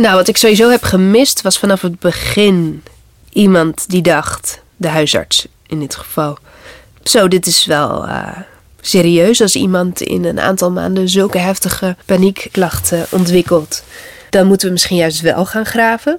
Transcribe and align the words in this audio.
Nou, 0.00 0.14
wat 0.14 0.28
ik 0.28 0.36
sowieso 0.36 0.70
heb 0.70 0.82
gemist 0.82 1.42
was 1.42 1.58
vanaf 1.58 1.82
het 1.82 1.98
begin 1.98 2.82
iemand 3.32 3.84
die 3.88 4.02
dacht, 4.02 4.62
de 4.76 4.88
huisarts 4.88 5.46
in 5.66 5.80
dit 5.80 5.96
geval. 5.96 6.38
Zo, 7.02 7.28
dit 7.28 7.46
is 7.46 7.66
wel 7.66 8.06
uh, 8.06 8.28
serieus 8.80 9.40
als 9.40 9.54
iemand 9.54 10.00
in 10.00 10.24
een 10.24 10.40
aantal 10.40 10.70
maanden 10.70 11.08
zulke 11.08 11.38
heftige 11.38 11.96
paniekklachten 12.04 13.06
ontwikkelt. 13.10 13.82
Dan 14.30 14.46
moeten 14.46 14.66
we 14.66 14.72
misschien 14.72 14.96
juist 14.96 15.20
wel 15.20 15.46
gaan 15.46 15.66
graven. 15.66 16.18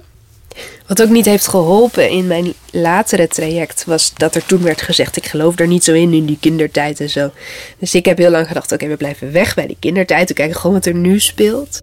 Wat 0.86 1.02
ook 1.02 1.08
niet 1.08 1.26
heeft 1.26 1.48
geholpen 1.48 2.10
in 2.10 2.26
mijn 2.26 2.52
latere 2.70 3.28
traject 3.28 3.84
was 3.84 4.12
dat 4.14 4.34
er 4.34 4.44
toen 4.44 4.62
werd 4.62 4.82
gezegd: 4.82 5.16
ik 5.16 5.26
geloof 5.26 5.58
er 5.58 5.66
niet 5.66 5.84
zo 5.84 5.92
in 5.92 6.12
in 6.12 6.26
die 6.26 6.38
kindertijd 6.40 7.00
en 7.00 7.10
zo. 7.10 7.30
Dus 7.78 7.94
ik 7.94 8.04
heb 8.04 8.18
heel 8.18 8.30
lang 8.30 8.46
gedacht: 8.46 8.72
oké, 8.72 8.86
we 8.86 8.96
blijven 8.96 9.32
weg 9.32 9.54
bij 9.54 9.66
die 9.66 9.76
kindertijd. 9.80 10.28
We 10.28 10.34
kijken 10.34 10.56
gewoon 10.56 10.76
wat 10.76 10.86
er 10.86 10.94
nu 10.94 11.20
speelt. 11.20 11.80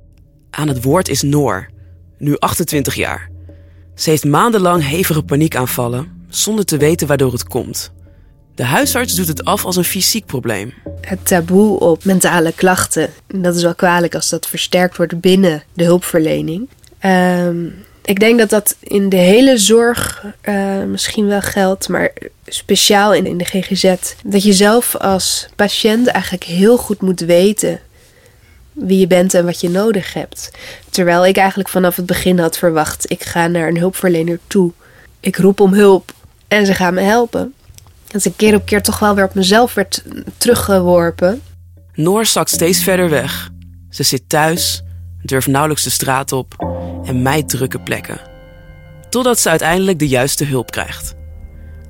Aan 0.50 0.68
het 0.68 0.84
woord 0.84 1.10
is 1.10 1.22
Noor, 1.22 1.70
nu 2.20 2.38
28 2.38 2.96
jaar. 2.96 3.30
Ze 3.96 4.10
heeft 4.10 4.26
maandenlang 4.26 4.88
hevige 4.88 5.24
paniekaanvallen 5.24 6.26
zonder 6.30 6.66
te 6.66 6.78
weten 6.78 7.08
waardoor 7.08 7.32
het 7.32 7.48
komt. 7.48 7.92
De 8.56 8.64
huisarts 8.64 9.16
doet 9.16 9.28
het 9.28 9.46
af 9.46 9.66
als 9.66 9.76
een 9.76 9.84
fysiek 9.84 10.26
probleem. 10.26 10.74
Het 11.02 11.26
taboe 11.28 11.80
op 11.80 12.04
mentale 12.04 12.54
klachten, 12.54 13.10
dat 13.28 13.56
is 13.56 13.64
wel 13.64 13.76
kwalijk 13.76 14.16
als 14.16 14.30
dat 14.30 14.48
versterkt 14.48 14.98
wordt 14.98 15.22
binnen 15.22 15.64
de 15.74 15.84
hulpverlening. 15.84 16.70
Ehm, 17.00 17.66
ik 18.10 18.20
denk 18.20 18.40
dat 18.40 18.50
dat 18.50 18.76
in 18.80 19.10
de 19.10 19.18
hele 19.18 19.58
zorg 19.58 20.26
uh, 20.44 20.84
misschien 20.84 21.28
wel 21.28 21.42
geldt, 21.42 21.90
maar 21.90 22.14
speciaal 22.46 23.14
in 23.14 23.38
de 23.38 23.46
GGZ. 23.46 23.96
Dat 24.24 24.44
je 24.44 24.54
zelf 24.54 24.96
als 24.96 25.48
patiënt 25.56 26.08
eigenlijk 26.08 26.44
heel 26.44 26.78
goed 26.78 27.02
moet 27.02 27.20
weten 27.20 27.80
wie 28.80 29.00
je 29.00 29.08
bent 29.08 29.34
en 29.34 29.46
wat 29.46 29.62
je 29.62 29.70
nodig 29.70 30.14
hebt. 30.14 30.52
Terwijl 30.90 31.26
ik 31.26 31.38
eigenlijk 31.38 31.70
vanaf 31.70 31.96
het 31.96 32.06
begin 32.06 32.40
had 32.40 32.58
verwacht: 32.58 33.12
ik 33.12 33.24
ga 33.24 33.48
naar 33.48 33.68
een 33.68 33.78
hulpverlener 33.78 34.40
toe. 34.48 34.72
Ik 35.20 35.38
roep 35.38 35.60
om 35.60 35.74
hulp 35.74 36.12
en 36.48 36.66
ze 36.66 36.74
gaan 36.74 36.94
me 36.94 37.02
helpen. 37.02 37.54
Dat 38.08 38.26
ik 38.26 38.34
keer 38.36 38.56
op 38.56 38.66
keer 38.66 38.82
toch 38.82 39.00
wel 39.00 39.16
weer 39.16 39.26
op 39.26 39.34
mezelf 39.34 39.74
werd 39.74 40.04
teruggeworpen. 40.38 41.42
Noor 41.94 42.26
zakt 42.26 42.50
steeds 42.50 42.84
verder 42.84 43.10
weg. 43.10 43.50
Ze 43.90 44.04
zit 44.04 44.30
thuis, 44.30 44.82
durft 45.22 45.48
nauwelijks 45.48 45.84
de 45.84 45.90
straat 45.90 46.32
op 46.32 46.54
en 47.04 47.22
mijt 47.22 47.50
drukke 47.50 47.80
plekken. 47.80 48.20
Totdat 49.10 49.40
ze 49.40 49.50
uiteindelijk 49.50 50.00
de 50.00 50.08
juiste 50.08 50.46
hulp 50.46 50.72
krijgt. 50.72 51.16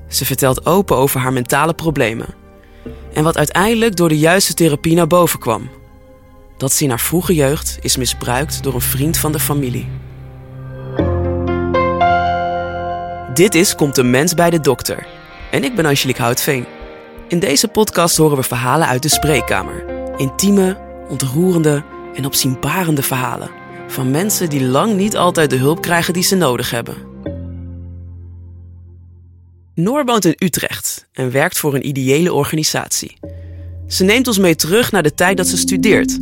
Ze 0.07 0.25
vertelt 0.25 0.65
open 0.65 0.95
over 0.95 1.19
haar 1.19 1.33
mentale 1.33 1.73
problemen. 1.73 2.27
En 3.13 3.23
wat 3.23 3.37
uiteindelijk 3.37 3.95
door 3.95 4.09
de 4.09 4.17
juiste 4.17 4.53
therapie 4.53 4.95
naar 4.95 5.07
boven 5.07 5.39
kwam. 5.39 5.69
Dat 6.59 6.73
ze 6.73 6.83
in 6.83 6.89
haar 6.89 6.99
vroege 6.99 7.33
jeugd 7.33 7.77
is 7.81 7.97
misbruikt 7.97 8.63
door 8.63 8.73
een 8.73 8.81
vriend 8.81 9.17
van 9.17 9.31
de 9.31 9.39
familie. 9.39 9.87
Dit 13.33 13.55
is 13.55 13.75
Komt 13.75 13.97
een 13.97 14.09
mens 14.09 14.33
bij 14.33 14.49
de 14.49 14.59
dokter. 14.59 15.07
En 15.51 15.63
ik 15.63 15.75
ben 15.75 15.85
Angelique 15.85 16.21
Houtveen. 16.21 16.65
In 17.27 17.39
deze 17.39 17.67
podcast 17.67 18.17
horen 18.17 18.37
we 18.37 18.43
verhalen 18.43 18.87
uit 18.87 19.03
de 19.03 19.09
spreekkamer. 19.09 19.83
Intieme, 20.17 20.77
ontroerende 21.09 21.83
en 22.15 22.25
opzienbarende 22.25 23.03
verhalen. 23.03 23.49
Van 23.87 24.11
mensen 24.11 24.49
die 24.49 24.63
lang 24.63 24.95
niet 24.95 25.17
altijd 25.17 25.49
de 25.49 25.57
hulp 25.57 25.81
krijgen 25.81 26.13
die 26.13 26.23
ze 26.23 26.35
nodig 26.35 26.71
hebben. 26.71 26.95
Noor 29.75 30.05
woont 30.05 30.25
in 30.25 30.35
Utrecht 30.37 31.07
en 31.13 31.31
werkt 31.31 31.59
voor 31.59 31.75
een 31.75 31.87
ideële 31.87 32.33
organisatie. 32.33 33.17
Ze 33.87 34.03
neemt 34.03 34.27
ons 34.27 34.37
mee 34.37 34.55
terug 34.55 34.91
naar 34.91 35.03
de 35.03 35.13
tijd 35.13 35.37
dat 35.37 35.47
ze 35.47 35.57
studeert. 35.57 36.19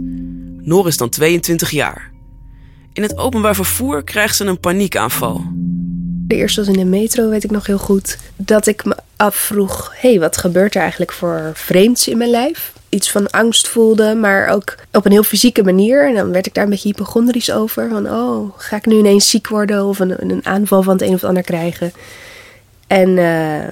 Noor 0.68 0.88
is 0.88 0.98
dan 0.98 1.10
22 1.10 1.70
jaar. 1.70 2.12
In 2.94 3.02
het 3.02 3.18
openbaar 3.18 3.56
vervoer 3.56 4.04
krijgt 4.04 4.36
ze 4.36 4.46
een 4.46 4.60
paniekaanval. 4.60 5.42
De 6.28 6.36
eerste 6.36 6.60
was 6.60 6.70
in 6.70 6.80
de 6.80 6.86
metro, 6.86 7.30
weet 7.30 7.44
ik 7.44 7.52
nog 7.52 7.66
heel 7.66 7.78
goed. 7.78 8.18
Dat 8.36 8.68
ik 8.68 8.86
me 8.86 8.96
afvroeg: 9.16 9.94
hé, 9.96 10.10
hey, 10.10 10.20
wat 10.20 10.38
gebeurt 10.38 10.76
er 10.76 10.82
eigenlijk 10.82 11.12
voor 11.12 11.52
vreemds 11.54 12.08
in 12.08 12.18
mijn 12.18 12.30
lijf? 12.30 12.74
Iets 12.90 13.12
van 13.12 13.30
angst 13.30 13.68
voelde, 13.68 14.16
maar 14.16 14.48
ook 14.48 14.76
op 14.92 15.06
een 15.06 15.12
heel 15.12 15.24
fysieke 15.24 15.64
manier. 15.64 16.08
En 16.08 16.16
dan 16.16 16.32
werd 16.32 16.46
ik 16.46 16.54
daar 16.54 16.64
een 16.64 16.70
beetje 16.70 16.90
hypochondrisch 16.90 17.52
over. 17.52 17.90
Van, 17.90 18.10
oh, 18.10 18.54
ga 18.58 18.76
ik 18.76 18.86
nu 18.86 18.98
ineens 18.98 19.30
ziek 19.30 19.48
worden 19.48 19.86
of 19.86 20.00
een, 20.00 20.32
een 20.32 20.46
aanval 20.46 20.84
van 20.84 20.94
het 20.94 21.02
een 21.02 21.14
of 21.14 21.22
het 21.22 21.30
ander 21.30 21.44
krijgen? 21.44 21.92
En 22.88 23.10
uh, 23.10 23.68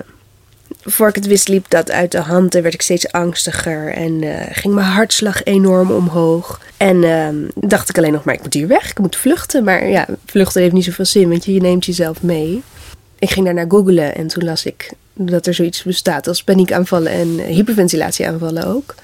voor 0.85 1.07
ik 1.07 1.15
het 1.15 1.27
wist 1.27 1.47
liep 1.47 1.65
dat 1.69 1.91
uit 1.91 2.11
de 2.11 2.19
hand 2.19 2.55
en 2.55 2.61
werd 2.61 2.73
ik 2.73 2.81
steeds 2.81 3.11
angstiger. 3.11 3.93
En 3.93 4.21
uh, 4.21 4.39
ging 4.51 4.73
mijn 4.73 4.87
hartslag 4.87 5.43
enorm 5.43 5.91
omhoog. 5.91 6.61
En 6.77 6.95
uh, 7.03 7.27
dacht 7.55 7.89
ik 7.89 7.97
alleen 7.97 8.11
nog 8.11 8.23
maar, 8.23 8.33
ik 8.33 8.41
moet 8.41 8.53
hier 8.53 8.67
weg, 8.67 8.89
ik 8.89 8.99
moet 8.99 9.15
vluchten. 9.15 9.63
Maar 9.63 9.87
ja, 9.87 10.07
vluchten 10.25 10.61
heeft 10.61 10.73
niet 10.73 10.83
zoveel 10.83 11.05
zin, 11.05 11.29
want 11.29 11.45
je, 11.45 11.61
neemt 11.61 11.85
jezelf 11.85 12.21
mee. 12.21 12.63
Ik 13.19 13.29
ging 13.29 13.45
daarna 13.45 13.65
googlen 13.67 14.15
en 14.15 14.27
toen 14.27 14.43
las 14.43 14.65
ik 14.65 14.91
dat 15.13 15.45
er 15.45 15.53
zoiets 15.53 15.83
bestaat 15.83 16.27
als 16.27 16.43
paniekaanvallen 16.43 17.11
en 17.11 17.39
hyperventilatieaanvallen 17.39 18.67
ook. 18.67 18.95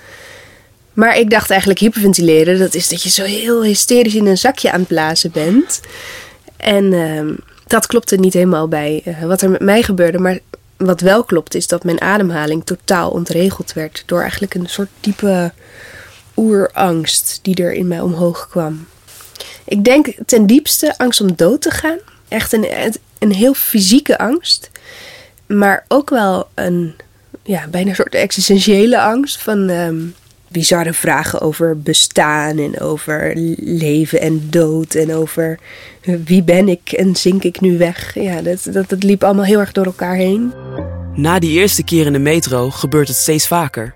Maar 0.94 1.18
ik 1.18 1.30
dacht 1.30 1.50
eigenlijk 1.50 1.80
hyperventileren, 1.80 2.60
dat 2.60 2.74
is 2.74 2.90
dat 2.90 3.04
je 3.04 3.10
zo 3.10 3.24
heel 3.24 3.64
hysterisch 3.64 4.16
in 4.16 4.26
een 4.26 4.38
zakje 4.38 4.72
aan 4.72 4.80
het 4.80 4.88
blazen 4.88 5.32
bent. 5.32 5.80
En 6.58 6.94
uh, 6.94 7.38
dat 7.68 7.88
klopte 7.88 8.16
niet 8.16 8.34
helemaal 8.34 8.68
bij 8.68 9.02
uh, 9.06 9.24
wat 9.24 9.42
er 9.42 9.50
met 9.50 9.62
mij 9.62 9.84
gebeurde. 9.84 10.20
Maar 10.20 10.40
wat 10.86 11.02
wel 11.02 11.24
klopt 11.24 11.56
is 11.56 11.68
dat 11.68 11.84
mijn 11.84 12.02
ademhaling 12.02 12.66
totaal 12.66 13.10
ontregeld 13.10 13.74
werd. 13.74 14.04
Door 14.06 14.22
eigenlijk 14.22 14.54
een 14.54 14.70
soort 14.70 14.90
diepe 15.00 15.52
oerangst 16.36 17.40
die 17.42 17.56
er 17.56 17.74
in 17.74 17.88
mij 17.88 18.02
omhoog 18.02 18.48
kwam. 18.50 18.88
Ik 19.66 19.84
denk 19.84 20.14
ten 20.26 20.46
diepste 20.46 20.98
angst 20.98 21.22
om 21.22 21.36
dood 21.36 21.62
te 21.62 21.72
gaan. 21.72 21.98
Echt 22.28 22.54
een, 22.54 22.94
een 23.20 23.34
heel 23.34 23.54
fysieke 23.54 24.18
angst. 24.18 24.72
Maar 25.46 25.86
ook 25.88 26.10
wel 26.10 26.48
een 26.54 26.96
ja, 27.44 27.68
bijna 27.68 27.90
een 27.90 27.96
soort 27.96 28.16
existentiële 28.16 29.02
angst 29.02 29.42
van 29.42 29.70
um, 29.70 30.16
bizarre 30.52 30.94
vragen 30.94 31.42
over 31.42 31.82
bestaan 31.82 32.58
en 32.58 32.80
over 32.80 33.32
leven 33.58 34.22
en 34.22 34.48
dood 34.50 34.96
en 34.96 35.14
over 35.14 35.60
wie 36.26 36.44
ben 36.44 36.68
ik 36.68 36.92
en 36.92 37.16
zink 37.16 37.44
ik 37.44 37.62
nu 37.62 37.78
weg. 37.78 38.14
Ja, 38.16 38.42
dat, 38.42 38.68
dat, 38.72 38.90
dat 38.90 39.04
liep 39.04 39.24
allemaal 39.24 39.46
heel 39.46 39.60
erg 39.60 39.72
door 39.72 39.86
elkaar 39.86 40.16
heen. 40.16 40.54
Na 41.14 41.40
die 41.40 41.60
eerste 41.60 41.84
keer 41.84 42.06
in 42.06 42.14
de 42.14 42.20
metro 42.20 42.70
gebeurt 42.70 43.08
het 43.08 43.18
steeds 43.18 43.48
vaker. 43.48 43.96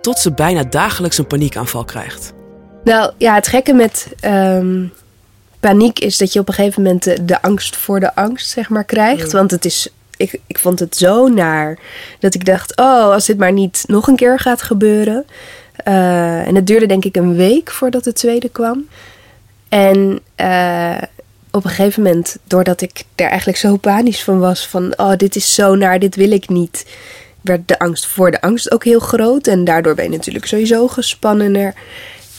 Tot 0.00 0.18
ze 0.18 0.32
bijna 0.32 0.64
dagelijks 0.64 1.18
een 1.18 1.26
paniekaanval 1.26 1.84
krijgt. 1.84 2.32
Nou 2.84 3.12
ja, 3.18 3.34
het 3.34 3.46
gekke 3.46 3.72
met 3.72 4.08
um, 4.24 4.92
paniek 5.60 5.98
is 5.98 6.16
dat 6.16 6.32
je 6.32 6.40
op 6.40 6.48
een 6.48 6.54
gegeven 6.54 6.82
moment 6.82 7.04
de, 7.04 7.24
de 7.24 7.42
angst 7.42 7.76
voor 7.76 8.00
de 8.00 8.14
angst 8.14 8.50
zeg 8.50 8.68
maar 8.68 8.84
krijgt. 8.84 9.32
Want 9.32 9.50
het 9.50 9.64
is 9.64 9.90
ik, 10.16 10.40
ik 10.46 10.58
vond 10.58 10.78
het 10.78 10.96
zo 10.96 11.28
naar 11.28 11.78
dat 12.18 12.34
ik 12.34 12.44
dacht: 12.44 12.76
oh, 12.76 13.10
als 13.10 13.26
dit 13.26 13.38
maar 13.38 13.52
niet 13.52 13.84
nog 13.86 14.06
een 14.06 14.16
keer 14.16 14.38
gaat 14.38 14.62
gebeuren. 14.62 15.26
Uh, 15.84 16.46
en 16.46 16.54
het 16.54 16.66
duurde 16.66 16.86
denk 16.86 17.04
ik 17.04 17.16
een 17.16 17.34
week 17.34 17.70
voordat 17.70 18.04
de 18.04 18.12
tweede 18.12 18.48
kwam. 18.48 18.86
En 19.68 20.20
uh, 20.40 20.98
op 21.50 21.64
een 21.64 21.70
gegeven 21.70 22.02
moment, 22.02 22.36
doordat 22.44 22.80
ik 22.80 23.04
er 23.14 23.26
eigenlijk 23.26 23.58
zo 23.58 23.76
panisch 23.76 24.22
van 24.22 24.38
was: 24.38 24.66
van 24.66 24.92
oh, 24.96 25.16
dit 25.16 25.36
is 25.36 25.54
zo 25.54 25.74
naar, 25.74 25.98
dit 25.98 26.16
wil 26.16 26.30
ik 26.30 26.48
niet. 26.48 26.86
Werd 27.40 27.68
de 27.68 27.78
angst 27.78 28.06
voor 28.06 28.30
de 28.30 28.40
angst 28.40 28.70
ook 28.72 28.84
heel 28.84 29.00
groot. 29.00 29.46
En 29.46 29.64
daardoor 29.64 29.94
ben 29.94 30.04
je 30.04 30.10
natuurlijk 30.10 30.46
sowieso 30.46 30.88
gespannener. 30.88 31.74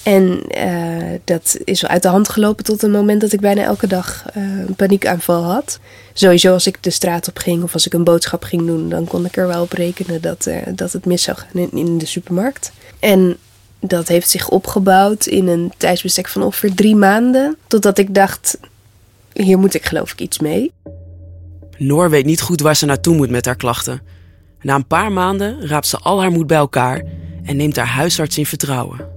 En 0.03 0.41
uh, 0.57 1.19
dat 1.23 1.57
is 1.63 1.81
wel 1.81 1.91
uit 1.91 2.01
de 2.01 2.07
hand 2.07 2.29
gelopen 2.29 2.63
tot 2.63 2.81
het 2.81 2.91
moment 2.91 3.21
dat 3.21 3.31
ik 3.31 3.39
bijna 3.39 3.63
elke 3.63 3.87
dag 3.87 4.25
uh, 4.37 4.43
een 4.43 4.75
paniekaanval 4.75 5.43
had. 5.43 5.79
Sowieso 6.13 6.53
als 6.53 6.67
ik 6.67 6.83
de 6.83 6.89
straat 6.89 7.27
op 7.27 7.37
ging 7.37 7.63
of 7.63 7.73
als 7.73 7.85
ik 7.85 7.93
een 7.93 8.03
boodschap 8.03 8.43
ging 8.43 8.65
doen, 8.65 8.89
dan 8.89 9.05
kon 9.05 9.25
ik 9.25 9.37
er 9.37 9.47
wel 9.47 9.61
op 9.61 9.71
rekenen 9.71 10.21
dat, 10.21 10.49
dat 10.69 10.91
het 10.91 11.05
mis 11.05 11.23
zou 11.23 11.37
gaan 11.37 11.69
in, 11.71 11.97
de 11.97 12.05
supermarkt. 12.05 12.71
En 12.99 13.37
dat 13.79 14.07
heeft 14.07 14.29
zich 14.29 14.49
opgebouwd 14.49 15.25
in 15.25 15.47
een 15.47 15.73
tijdsbestek 15.77 16.27
van 16.27 16.43
ongeveer 16.43 16.73
drie 16.73 16.95
maanden. 16.95 17.57
Totdat 17.67 17.97
ik 17.97 18.13
dacht, 18.13 18.59
hier 19.33 19.59
moet 19.59 19.73
ik 19.73 19.85
geloof 19.85 20.11
ik 20.11 20.19
iets 20.19 20.39
mee. 20.39 20.71
Noor 21.77 22.09
weet 22.09 22.25
niet 22.25 22.41
goed 22.41 22.61
waar 22.61 22.75
ze 22.75 22.85
naartoe 22.85 23.15
moet 23.15 23.29
met 23.29 23.45
haar 23.45 23.55
klachten. 23.55 24.01
Na 24.61 24.75
een 24.75 24.87
paar 24.87 25.11
maanden 25.11 25.67
raapt 25.67 25.87
ze 25.87 25.97
al 25.97 26.21
haar 26.21 26.31
moed 26.31 26.47
bij 26.47 26.57
elkaar 26.57 27.03
en 27.43 27.55
neemt 27.55 27.75
haar 27.75 27.87
huisarts 27.87 28.37
in 28.37 28.45
vertrouwen. 28.45 29.15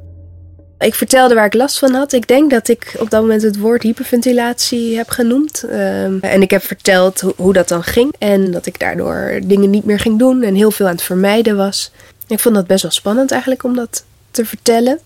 Ik 0.79 0.95
vertelde 0.95 1.35
waar 1.35 1.47
ik 1.47 1.55
last 1.55 1.79
van 1.79 1.95
had. 1.95 2.13
Ik 2.13 2.29
denk 2.29 2.51
dat 2.51 2.69
ik 2.69 2.95
op 2.99 3.11
dat 3.11 3.21
moment 3.21 3.43
het 3.43 3.59
woord 3.59 3.83
hyperventilatie 3.83 4.97
heb 4.97 5.09
genoemd. 5.09 5.65
Um, 5.65 6.19
en 6.21 6.43
ik 6.43 6.51
heb 6.51 6.63
verteld 6.63 7.21
ho 7.21 7.33
hoe 7.37 7.53
dat 7.53 7.69
dan 7.69 7.83
ging. 7.83 8.15
En 8.19 8.51
dat 8.51 8.67
ik 8.67 8.79
daardoor 8.79 9.41
dingen 9.45 9.71
niet 9.71 9.85
meer 9.85 9.99
ging 9.99 10.19
doen 10.19 10.43
en 10.43 10.55
heel 10.55 10.71
veel 10.71 10.87
aan 10.87 10.93
het 10.93 11.03
vermijden 11.03 11.57
was. 11.57 11.91
Ik 12.31 12.41
vond 12.41 12.55
dat 12.55 12.67
best 12.67 12.83
wel 12.83 12.91
spannend 12.91 13.31
eigenlijk 13.31 13.63
om 13.63 13.75
dat 13.75 14.05
te 14.31 14.45
vertellen. 14.45 14.99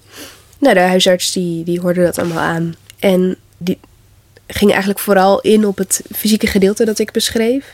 Nou, 0.59 0.75
de 0.75 0.81
huisarts 0.81 1.33
die, 1.33 1.65
die 1.65 1.81
hoorde 1.81 2.05
dat 2.05 2.19
allemaal 2.19 2.39
aan. 2.39 2.75
En 2.99 3.37
die 3.57 3.79
ging 4.47 4.71
eigenlijk 4.71 5.01
vooral 5.01 5.41
in 5.41 5.67
op 5.67 5.79
het 5.79 6.03
fysieke 6.15 6.47
gedeelte 6.47 6.85
dat 6.85 6.99
ik 6.99 7.13
beschreef. 7.13 7.73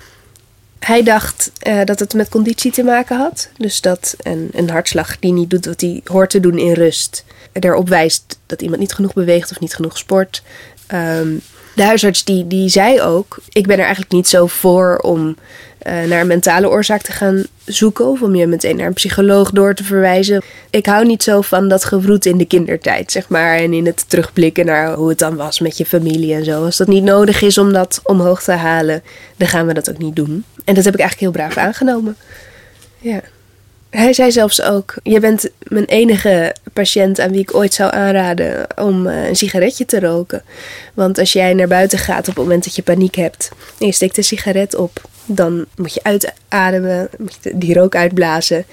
Hij 0.79 1.02
dacht 1.02 1.52
uh, 1.67 1.85
dat 1.85 1.99
het 1.99 2.14
met 2.14 2.29
conditie 2.29 2.73
te 2.73 2.82
maken 2.82 3.17
had. 3.17 3.49
Dus 3.56 3.81
dat 3.81 4.14
een, 4.19 4.49
een 4.52 4.70
hartslag 4.70 5.19
die 5.19 5.32
niet 5.32 5.50
doet 5.50 5.67
wat 5.67 5.81
hij 5.81 6.00
hoort 6.05 6.31
te 6.31 6.41
doen 6.41 6.58
in 6.58 6.73
rust 6.73 7.25
erop 7.52 7.88
wijst 7.88 8.38
dat 8.47 8.62
iemand 8.62 8.81
niet 8.81 8.93
genoeg 8.93 9.12
beweegt 9.12 9.50
of 9.50 9.61
niet 9.61 9.75
genoeg 9.75 9.99
sport. 9.99 10.43
Um, 10.93 11.41
de 11.75 11.82
huisarts 11.82 12.25
die, 12.25 12.47
die 12.47 12.69
zei 12.69 13.00
ook: 13.00 13.38
Ik 13.49 13.67
ben 13.67 13.76
er 13.76 13.85
eigenlijk 13.85 14.12
niet 14.12 14.29
zo 14.29 14.47
voor 14.47 14.99
om 14.99 15.37
uh, 15.87 16.03
naar 16.09 16.21
een 16.21 16.27
mentale 16.27 16.69
oorzaak 16.69 17.03
te 17.03 17.12
gaan 17.12 17.44
zoeken. 17.65 18.06
Of 18.06 18.23
om 18.23 18.35
je 18.35 18.47
meteen 18.47 18.77
naar 18.77 18.87
een 18.87 18.93
psycholoog 18.93 19.50
door 19.50 19.75
te 19.75 19.85
verwijzen. 19.85 20.43
Ik 20.71 20.87
hou 20.87 21.06
niet 21.06 21.23
zo 21.23 21.41
van 21.41 21.69
dat 21.69 21.85
gewroet 21.85 22.27
in 22.27 22.38
de 22.38 22.44
kindertijd, 22.44 23.12
zeg 23.12 23.29
maar. 23.29 23.56
En 23.56 23.73
in 23.73 23.87
het 23.87 24.05
terugblikken 24.09 24.67
naar 24.67 24.94
hoe 24.94 25.09
het 25.09 25.19
dan 25.19 25.37
was 25.37 25.61
met 25.61 25.77
je 25.79 25.87
familie 25.87 26.35
en 26.35 26.44
zo. 26.44 26.65
Als 26.65 26.77
dat 26.77 26.88
niet 26.88 27.05
nodig 27.05 27.43
is 27.43 27.59
om 27.59 27.73
dat 27.73 28.00
omhoog 28.03 28.43
te 28.43 28.53
halen, 28.53 29.03
dan 29.37 29.49
gaan 29.49 29.67
we 29.67 29.75
dat 29.75 29.91
ook 29.91 29.99
niet 29.99 30.17
doen. 30.17 30.44
En 30.65 30.75
dat 30.75 30.85
heb 30.85 30.94
ik 30.94 31.00
eigenlijk 31.00 31.21
heel 31.21 31.44
braaf 31.44 31.56
aangenomen. 31.56 32.17
Ja. 32.99 33.21
Hij 33.91 34.12
zei 34.12 34.33
zelfs 34.33 34.62
ook: 34.62 34.94
Je 35.03 35.21
bent 35.21 35.50
mijn 35.59 35.85
enige 35.85 36.55
patiënt 36.73 37.21
aan 37.21 37.31
wie 37.31 37.41
ik 37.41 37.55
ooit 37.55 37.75
zou 37.75 37.93
aanraden 37.93 38.67
om 38.76 39.06
uh, 39.06 39.29
een 39.29 39.37
sigaretje 39.37 39.85
te 39.85 40.00
roken. 40.00 40.43
Want 40.94 41.19
als 41.19 41.33
jij 41.33 41.55
naar 41.55 41.69
buiten 41.69 41.99
gaat 41.99 42.29
op 42.29 42.35
het 42.35 42.44
moment 42.44 42.65
dat 42.65 42.76
je 42.76 42.83
paniek 42.83 43.15
hebt 43.15 43.50
en 43.79 43.87
je 43.87 43.93
steekt 43.93 44.17
een 44.17 44.25
sigaret 44.25 44.75
op, 44.75 45.09
dan 45.37 45.65
moet 45.77 45.94
je 45.94 46.03
uitademen, 46.03 47.09
moet 47.19 47.38
je 47.43 47.59
die 47.59 47.75
rook 47.75 47.94
uitblazen. 47.94 48.65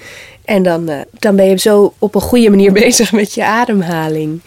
En 0.44 0.62
dan, 0.62 0.90
uh, 0.90 1.00
dan 1.12 1.36
ben 1.36 1.46
je 1.46 1.58
zo 1.58 1.94
op 1.98 2.14
een 2.14 2.20
goede 2.20 2.50
manier 2.50 2.72
bezig 2.84 3.12
met 3.12 3.34
je 3.34 3.44
ademhaling. 3.44 4.40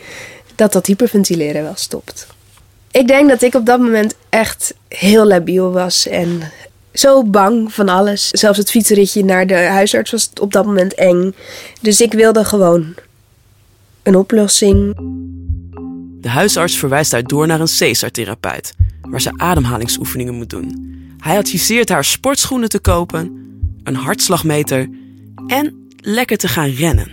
Dat 0.56 0.74
dat 0.74 0.86
hyperventileren 0.86 1.64
wel 1.64 1.76
stopt. 1.76 2.28
Ik 2.92 3.08
denk 3.08 3.30
dat 3.30 3.42
ik 3.42 3.54
op 3.54 3.66
dat 3.66 3.80
moment 3.80 4.16
echt 4.30 4.74
heel 4.88 5.26
labiel 5.26 5.72
was 5.72 6.08
en 6.08 6.42
zo 6.94 7.24
bang 7.24 7.74
van 7.74 7.90
alles. 7.90 8.30
Zelfs 8.30 8.58
het 8.58 8.70
fietsritje 8.70 9.24
naar 9.24 9.48
de 9.48 9.56
huisarts 9.56 10.12
was 10.12 10.30
op 10.42 10.54
dat 10.54 10.66
moment 10.66 10.94
eng. 10.94 11.36
Dus 11.82 12.02
ik 12.02 12.14
wilde 12.14 12.46
gewoon 12.46 12.96
een 14.04 14.16
oplossing. 14.16 14.96
De 16.22 16.30
huisarts 16.30 16.78
verwijst 16.78 17.12
haar 17.12 17.24
door 17.24 17.48
naar 17.48 17.60
een 17.60 17.78
Caesar-therapeut, 17.78 18.74
waar 19.02 19.22
ze 19.22 19.32
ademhalingsoefeningen 19.36 20.34
moet 20.34 20.50
doen. 20.50 21.00
Hij 21.22 21.38
adviseert 21.38 21.90
haar 21.90 22.06
sportschoenen 22.06 22.70
te 22.70 22.80
kopen, 22.80 23.50
een 23.84 23.96
hartslagmeter 23.96 24.90
en 25.48 25.88
lekker 25.98 26.38
te 26.38 26.48
gaan 26.48 26.70
rennen. 26.70 27.12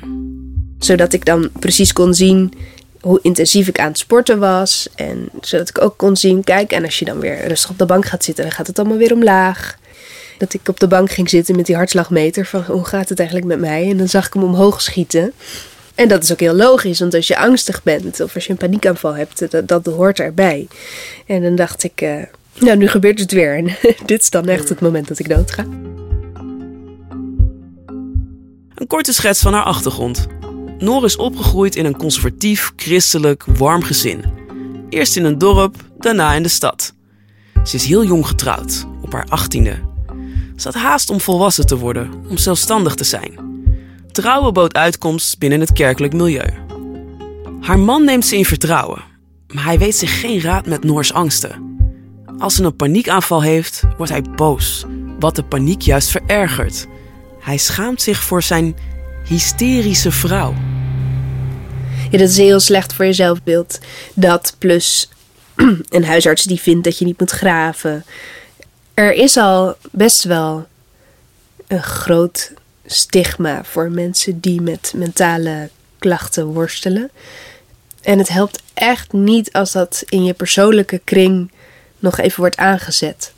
Zodat 0.79 1.13
ik 1.13 1.25
dan 1.25 1.51
precies 1.59 1.93
kon 1.93 2.15
zien 2.15 2.53
hoe 3.01 3.19
intensief 3.23 3.69
ik 3.69 3.79
aan 3.79 3.89
het 3.89 3.99
sporten 3.99 4.39
was. 4.39 4.89
En 4.95 5.29
zodat 5.41 5.69
ik 5.69 5.81
ook 5.81 5.97
kon 5.97 6.17
zien, 6.17 6.45
kijk, 6.45 6.73
en 6.73 6.85
als 6.85 6.99
je 6.99 7.05
dan 7.05 7.21
weer 7.21 7.47
rustig 7.47 7.71
op 7.71 7.79
de 7.79 7.87
bank 7.87 8.07
gaat 8.07 8.25
zitten, 8.25 8.45
dan 8.45 8.53
gaat 8.53 8.67
het 8.67 8.79
allemaal 8.79 8.97
weer 8.97 9.13
omlaag. 9.13 9.79
Dat 10.39 10.55
ik 10.55 10.69
op 10.69 10.81
de 10.81 10.89
bank 10.89 11.11
ging 11.11 11.29
zitten 11.29 11.57
met 11.57 11.67
die 11.67 11.77
hartslagmeter 11.77 12.47
van 12.47 12.63
hoe 12.63 12.85
gaat 12.85 13.09
het 13.09 13.19
eigenlijk 13.19 13.49
met 13.49 13.61
mij? 13.61 13.91
En 13.91 13.97
dan 13.97 14.09
zag 14.09 14.27
ik 14.27 14.33
hem 14.33 14.43
omhoog 14.43 14.83
schieten. 14.83 15.33
En 15.95 16.09
dat 16.09 16.23
is 16.23 16.33
ook 16.33 16.41
heel 16.41 16.55
logisch, 16.55 16.99
want 16.99 17.15
als 17.15 17.27
je 17.27 17.39
angstig 17.39 17.83
bent 17.83 18.21
of 18.21 18.35
als 18.35 18.45
je 18.45 18.51
een 18.51 18.57
paniekaanval 18.57 19.15
hebt, 19.17 19.51
dat, 19.51 19.69
dat 19.69 19.87
hoort 19.87 20.21
erbij. 20.21 20.67
En 21.27 21.43
dan 21.43 21.55
dacht 21.55 21.85
ik, 21.85 22.01
uh, 22.03 22.23
nou 22.61 22.77
nu 22.77 22.89
gebeurt 22.89 23.21
het 23.21 23.33
weer 23.33 23.57
en 23.57 23.65
dit 24.07 24.23
is 24.23 24.31
dan 24.31 24.49
echt 24.49 24.69
het 24.69 24.81
moment 24.81 25.09
dat 25.09 25.19
ik 25.19 25.29
doodga. 25.29 25.65
Een 28.75 28.87
korte 28.87 29.13
schets 29.13 29.41
van 29.41 29.53
haar 29.53 29.65
achtergrond. 29.65 30.27
Noor 30.79 31.05
is 31.05 31.17
opgegroeid 31.17 31.77
in 31.77 31.85
een 31.85 31.97
conservatief, 31.97 32.73
christelijk, 32.77 33.45
warm 33.45 33.83
gezin. 33.83 34.25
Eerst 34.89 35.17
in 35.17 35.25
een 35.25 35.39
dorp, 35.39 35.77
daarna 35.99 36.33
in 36.33 36.43
de 36.43 36.49
stad. 36.49 36.95
Ze 37.65 37.77
is 37.77 37.85
heel 37.85 38.05
jong 38.05 38.27
getrouwd, 38.27 38.87
op 39.03 39.13
haar 39.13 39.27
achttiende. 39.29 39.79
Ze 40.57 40.69
had 40.69 40.75
haast 40.75 41.11
om 41.11 41.21
volwassen 41.21 41.67
te 41.67 41.79
worden, 41.79 42.11
om 42.29 42.37
zelfstandig 42.37 42.95
te 42.95 43.05
zijn. 43.05 43.39
Trouwen 44.13 44.53
bood 44.53 44.75
uitkomst 44.75 45.39
binnen 45.39 45.61
het 45.61 45.73
kerkelijk 45.73 46.13
milieu. 46.13 46.53
Haar 47.61 47.79
man 47.79 48.05
neemt 48.05 48.27
ze 48.27 48.37
in 48.37 48.45
vertrouwen, 48.45 49.03
maar 49.47 49.65
hij 49.65 49.79
weet 49.79 49.97
zich 49.97 50.21
geen 50.21 50.41
raad 50.41 50.67
met 50.67 50.85
Noors 50.85 51.13
angsten. 51.13 51.78
Als 52.39 52.55
ze 52.55 52.63
een 52.63 52.77
paniekaanval 52.77 53.43
heeft, 53.43 53.83
wordt 53.97 54.13
hij 54.13 54.23
boos, 54.23 54.85
wat 55.19 55.37
de 55.37 55.43
paniek 55.43 55.81
juist 55.81 56.09
verergert. 56.09 56.87
Hij 57.41 57.57
schaamt 57.57 58.03
zich 58.03 58.23
voor 58.23 58.43
zijn 58.43 58.77
hysterische 59.25 60.13
vrouw. 60.13 60.55
Ja, 62.11 62.19
dat 62.19 62.29
is 62.29 62.37
heel 62.37 62.61
slecht 62.61 62.93
voor 62.93 63.05
je 63.05 63.13
zelfbeeld. 63.13 63.79
Dat 64.15 64.55
plus 64.59 65.09
een 65.89 66.05
huisarts 66.05 66.45
die 66.45 66.61
vindt 66.61 66.85
dat 66.85 66.99
je 66.99 67.05
niet 67.05 67.19
moet 67.19 67.31
graven. 67.31 68.05
Er 68.95 69.13
is 69.13 69.37
al 69.37 69.77
best 69.91 70.25
wel 70.25 70.67
een 71.67 71.83
groot 71.83 72.53
stigma 72.87 73.65
voor 73.65 73.91
mensen 73.91 74.41
die 74.41 74.61
met 74.61 74.93
mentale 74.97 75.69
klachten 75.99 76.47
worstelen. 76.47 77.11
En 78.03 78.19
het 78.19 78.29
helpt 78.29 78.63
echt 78.75 79.13
niet 79.13 79.53
als 79.53 79.73
dat 79.73 80.03
in 80.09 80.25
je 80.25 80.33
persoonlijke 80.33 81.01
kring 81.05 81.51
nog 81.99 82.19
even 82.19 82.41
wordt 82.41 82.57
aangezet. 82.57 83.33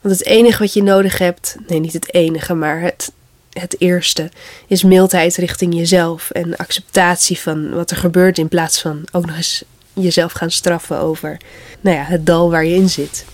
Want 0.00 0.18
het 0.18 0.26
enige 0.26 0.62
wat 0.62 0.72
je 0.72 0.82
nodig 0.82 1.18
hebt, 1.18 1.56
nee, 1.66 1.80
niet 1.80 1.92
het 1.92 2.14
enige, 2.14 2.54
maar 2.54 2.80
het 2.80 3.12
het 3.54 3.80
eerste 3.80 4.30
is 4.66 4.82
mildheid 4.82 5.36
richting 5.36 5.74
jezelf 5.74 6.30
en 6.30 6.56
acceptatie 6.56 7.38
van 7.38 7.70
wat 7.70 7.90
er 7.90 7.96
gebeurt 7.96 8.38
in 8.38 8.48
plaats 8.48 8.80
van 8.80 9.02
ook 9.12 9.26
nog 9.26 9.36
eens 9.36 9.64
jezelf 9.92 10.32
gaan 10.32 10.50
straffen 10.50 10.98
over 10.98 11.36
nou 11.80 11.96
ja, 11.96 12.02
het 12.02 12.26
dal 12.26 12.50
waar 12.50 12.64
je 12.64 12.74
in 12.74 12.88
zit. 12.88 13.24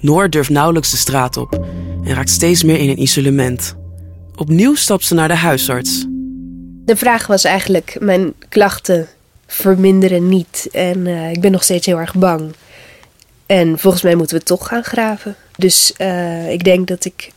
Noor 0.00 0.30
durft 0.30 0.50
nauwelijks 0.50 0.90
de 0.90 0.96
straat 0.96 1.36
op 1.36 1.66
en 2.04 2.14
raakt 2.14 2.30
steeds 2.30 2.62
meer 2.62 2.78
in 2.78 2.88
een 2.88 3.02
isolement. 3.02 3.74
Opnieuw 4.36 4.74
stapt 4.74 5.04
ze 5.04 5.14
naar 5.14 5.28
de 5.28 5.34
huisarts. 5.34 6.06
De 6.84 6.96
vraag 6.96 7.26
was 7.26 7.44
eigenlijk: 7.44 7.96
mijn 8.00 8.32
klachten 8.48 9.08
verminderen 9.46 10.28
niet 10.28 10.68
en 10.72 11.06
uh, 11.06 11.30
ik 11.30 11.40
ben 11.40 11.52
nog 11.52 11.62
steeds 11.62 11.86
heel 11.86 11.98
erg 11.98 12.14
bang. 12.14 12.54
En 13.46 13.78
volgens 13.78 14.02
mij 14.02 14.14
moeten 14.14 14.38
we 14.38 14.42
toch 14.42 14.68
gaan 14.68 14.84
graven. 14.84 15.36
Dus 15.56 15.92
uh, 15.98 16.50
ik 16.50 16.64
denk 16.64 16.86
dat 16.86 17.04
ik 17.04 17.30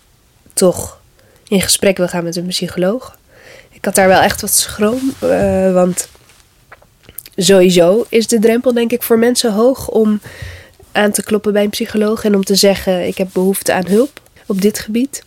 toch 0.53 0.99
in 1.47 1.61
gesprek 1.61 1.97
wil 1.97 2.07
gaan 2.07 2.23
met 2.23 2.35
een 2.35 2.47
psycholoog. 2.47 3.17
Ik 3.71 3.85
had 3.85 3.95
daar 3.95 4.07
wel 4.07 4.21
echt 4.21 4.41
wat 4.41 4.51
schroom, 4.51 5.13
uh, 5.23 5.73
want 5.73 6.09
sowieso 7.35 8.05
is 8.09 8.27
de 8.27 8.39
drempel 8.39 8.73
denk 8.73 8.91
ik 8.91 9.03
voor 9.03 9.19
mensen 9.19 9.53
hoog 9.53 9.87
om 9.89 10.21
aan 10.91 11.11
te 11.11 11.23
kloppen 11.23 11.53
bij 11.53 11.63
een 11.63 11.69
psycholoog 11.69 12.23
en 12.23 12.35
om 12.35 12.43
te 12.43 12.55
zeggen 12.55 13.07
ik 13.07 13.17
heb 13.17 13.27
behoefte 13.33 13.73
aan 13.73 13.87
hulp 13.87 14.21
op 14.45 14.61
dit 14.61 14.79
gebied. 14.79 15.23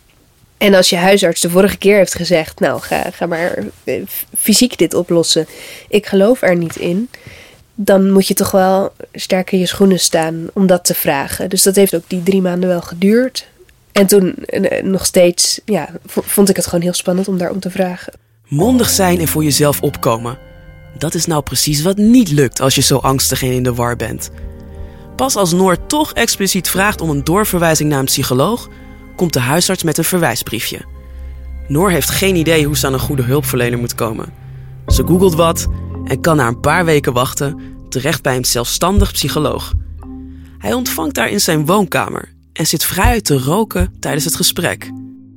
En 0.57 0.73
als 0.73 0.89
je 0.89 0.95
huisarts 0.95 1.41
de 1.41 1.49
vorige 1.49 1.77
keer 1.77 1.97
heeft 1.97 2.15
gezegd, 2.15 2.59
nou 2.59 2.81
ga, 2.81 3.11
ga 3.11 3.25
maar 3.25 3.57
eh, 3.83 4.01
fysiek 4.37 4.77
dit 4.77 4.93
oplossen, 4.93 5.47
ik 5.89 6.05
geloof 6.05 6.41
er 6.41 6.55
niet 6.55 6.75
in, 6.75 7.09
dan 7.85 8.11
moet 8.11 8.27
je 8.27 8.33
toch 8.33 8.51
wel 8.51 8.93
sterk 9.13 9.51
in 9.51 9.59
je 9.59 9.65
schoenen 9.65 9.99
staan 9.99 10.47
om 10.53 10.67
dat 10.67 10.85
te 10.85 10.93
vragen. 10.93 11.49
Dus 11.49 11.63
dat 11.63 11.75
heeft 11.75 11.95
ook 11.95 12.03
die 12.07 12.23
drie 12.23 12.41
maanden 12.41 12.69
wel 12.69 12.81
geduurd. 12.81 13.47
En 13.91 14.07
toen 14.07 14.35
eh, 14.35 14.83
nog 14.83 15.05
steeds, 15.05 15.61
ja, 15.65 15.89
vond 16.05 16.49
ik 16.49 16.55
het 16.55 16.65
gewoon 16.65 16.81
heel 16.81 16.93
spannend 16.93 17.27
om 17.27 17.37
daarom 17.37 17.59
te 17.59 17.71
vragen. 17.71 18.13
Mondig 18.47 18.89
zijn 18.89 19.19
en 19.19 19.27
voor 19.27 19.43
jezelf 19.43 19.81
opkomen. 19.81 20.37
Dat 20.97 21.13
is 21.13 21.25
nou 21.25 21.43
precies 21.43 21.81
wat 21.81 21.97
niet 21.97 22.31
lukt 22.31 22.61
als 22.61 22.75
je 22.75 22.81
zo 22.81 22.97
angstig 22.97 23.43
en 23.43 23.51
in 23.51 23.63
de 23.63 23.73
war 23.73 23.95
bent. 23.95 24.29
Pas 25.15 25.35
als 25.35 25.53
Noor 25.53 25.85
toch 25.85 26.13
expliciet 26.13 26.69
vraagt 26.69 27.01
om 27.01 27.09
een 27.09 27.23
doorverwijzing 27.23 27.89
naar 27.89 27.99
een 27.99 28.05
psycholoog, 28.05 28.69
komt 29.15 29.33
de 29.33 29.39
huisarts 29.39 29.83
met 29.83 29.97
een 29.97 30.03
verwijsbriefje. 30.03 30.79
Noor 31.67 31.91
heeft 31.91 32.09
geen 32.09 32.35
idee 32.35 32.65
hoe 32.65 32.77
ze 32.77 32.87
aan 32.87 32.93
een 32.93 32.99
goede 32.99 33.23
hulpverlener 33.23 33.79
moet 33.79 33.95
komen. 33.95 34.33
Ze 34.87 35.03
googelt 35.07 35.35
wat 35.35 35.67
en 36.05 36.21
kan 36.21 36.35
na 36.35 36.47
een 36.47 36.59
paar 36.59 36.85
weken 36.85 37.13
wachten 37.13 37.59
terecht 37.91 38.21
bij 38.21 38.35
een 38.35 38.45
zelfstandig 38.45 39.11
psycholoog. 39.11 39.73
Hij 40.57 40.73
ontvangt 40.73 41.17
haar 41.17 41.29
in 41.29 41.41
zijn 41.41 41.65
woonkamer 41.65 42.29
en 42.53 42.67
zit 42.67 42.85
vrij 42.85 43.21
te 43.21 43.37
roken 43.37 43.93
tijdens 43.99 44.25
het 44.25 44.35
gesprek. 44.35 44.89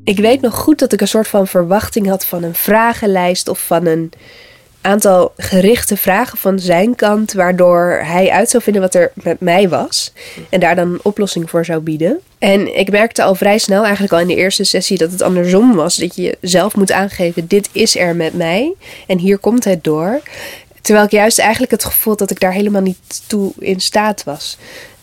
Ik 0.04 0.18
weet 0.18 0.40
nog 0.40 0.54
goed 0.54 0.78
dat 0.78 0.92
ik 0.92 1.00
een 1.00 1.08
soort 1.08 1.28
van 1.28 1.46
verwachting 1.46 2.08
had 2.08 2.26
van 2.26 2.42
een 2.42 2.54
vragenlijst 2.54 3.48
of 3.48 3.66
van 3.66 3.86
een 3.86 4.12
aantal 4.84 5.32
gerichte 5.36 5.96
vragen 5.96 6.38
van 6.38 6.58
zijn 6.58 6.94
kant, 6.94 7.32
waardoor 7.32 8.00
hij 8.04 8.30
uit 8.30 8.50
zou 8.50 8.62
vinden 8.62 8.82
wat 8.82 8.94
er 8.94 9.12
met 9.14 9.40
mij 9.40 9.68
was 9.68 10.12
en 10.48 10.60
daar 10.60 10.74
dan 10.74 10.92
een 10.92 11.00
oplossing 11.02 11.50
voor 11.50 11.64
zou 11.64 11.80
bieden. 11.80 12.20
En 12.38 12.78
ik 12.78 12.90
merkte 12.90 13.22
al 13.22 13.34
vrij 13.34 13.58
snel, 13.58 13.82
eigenlijk 13.82 14.12
al 14.12 14.20
in 14.20 14.26
de 14.26 14.34
eerste 14.34 14.64
sessie, 14.64 14.98
dat 14.98 15.12
het 15.12 15.22
andersom 15.22 15.74
was. 15.74 15.96
Dat 15.96 16.16
je 16.16 16.38
zelf 16.40 16.76
moet 16.76 16.92
aangeven: 16.92 17.46
dit 17.46 17.68
is 17.72 17.96
er 17.96 18.16
met 18.16 18.34
mij 18.34 18.74
en 19.06 19.18
hier 19.18 19.38
komt 19.38 19.64
het 19.64 19.84
door. 19.84 20.20
Terwijl 20.84 21.06
ik 21.06 21.12
juist 21.12 21.38
eigenlijk 21.38 21.72
het 21.72 21.84
gevoel 21.84 22.16
dat 22.16 22.30
ik 22.30 22.40
daar 22.40 22.52
helemaal 22.52 22.82
niet 22.82 23.22
toe 23.26 23.52
in 23.58 23.80
staat 23.80 24.24
was. 24.24 24.56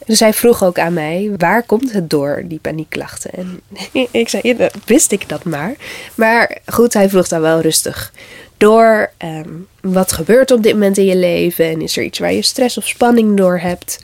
Dus 0.05 0.19
hij 0.19 0.33
vroeg 0.33 0.63
ook 0.63 0.79
aan 0.79 0.93
mij, 0.93 1.31
waar 1.37 1.63
komt 1.63 1.91
het 1.91 2.09
door, 2.09 2.43
die 2.45 2.59
paniekklachten? 2.59 3.31
En 3.31 3.61
ik 4.11 4.29
zei, 4.29 4.55
ja, 4.57 4.69
wist 4.85 5.11
ik 5.11 5.29
dat 5.29 5.43
maar. 5.43 5.75
Maar 6.15 6.57
goed, 6.65 6.93
hij 6.93 7.09
vroeg 7.09 7.27
dan 7.27 7.41
wel 7.41 7.61
rustig 7.61 8.13
door. 8.57 9.11
Um, 9.17 9.67
wat 9.81 10.11
gebeurt 10.11 10.51
op 10.51 10.63
dit 10.63 10.73
moment 10.73 10.97
in 10.97 11.05
je 11.05 11.15
leven? 11.15 11.65
En 11.65 11.81
is 11.81 11.97
er 11.97 12.03
iets 12.03 12.19
waar 12.19 12.33
je 12.33 12.41
stress 12.41 12.77
of 12.77 12.87
spanning 12.87 13.37
door 13.37 13.59
hebt? 13.59 13.99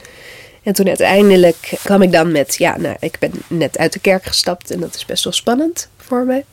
En 0.63 0.73
toen 0.73 0.87
uiteindelijk 0.87 1.77
kwam 1.83 2.01
ik 2.01 2.11
dan 2.11 2.31
met, 2.31 2.55
ja, 2.55 2.77
nou, 2.77 2.95
ik 2.99 3.19
ben 3.19 3.31
net 3.47 3.77
uit 3.77 3.93
de 3.93 3.99
kerk 3.99 4.23
gestapt 4.23 4.71
en 4.71 4.79
dat 4.79 4.95
is 4.95 5.05
best 5.05 5.23
wel 5.23 5.33
spannend 5.33 5.89
voor 5.97 6.25
mij. 6.25 6.45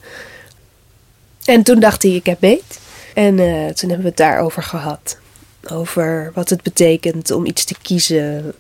En 1.45 1.63
toen 1.63 1.81
dacht 1.81 2.03
hij, 2.03 2.13
ik 2.13 2.27
heb 2.27 2.41
beet. 2.41 2.83
En 3.15 3.39
uh, 3.39 3.69
toen 3.69 3.89
hebben 3.89 4.01
we 4.01 4.09
het 4.09 4.17
daarover 4.17 4.63
gehad. 4.63 5.19
Over 5.71 6.31
wat 6.35 6.49
het 6.49 6.63
betekent 6.63 7.31
om 7.31 7.47
iets 7.47 7.65
te 7.65 7.75
kiezen 7.83 8.55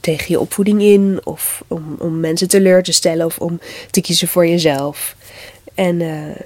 tegen 0.00 0.26
je 0.28 0.40
opvoeding 0.40 0.82
in, 0.82 1.20
of 1.24 1.62
om, 1.68 1.96
om 1.98 2.20
mensen 2.20 2.48
teleur 2.48 2.82
te 2.82 2.92
stellen, 2.92 3.26
of 3.26 3.38
om 3.38 3.60
te 3.90 4.00
kiezen 4.00 4.28
voor 4.28 4.46
jezelf. 4.46 5.16
En 5.74 6.00
uh, 6.00 6.36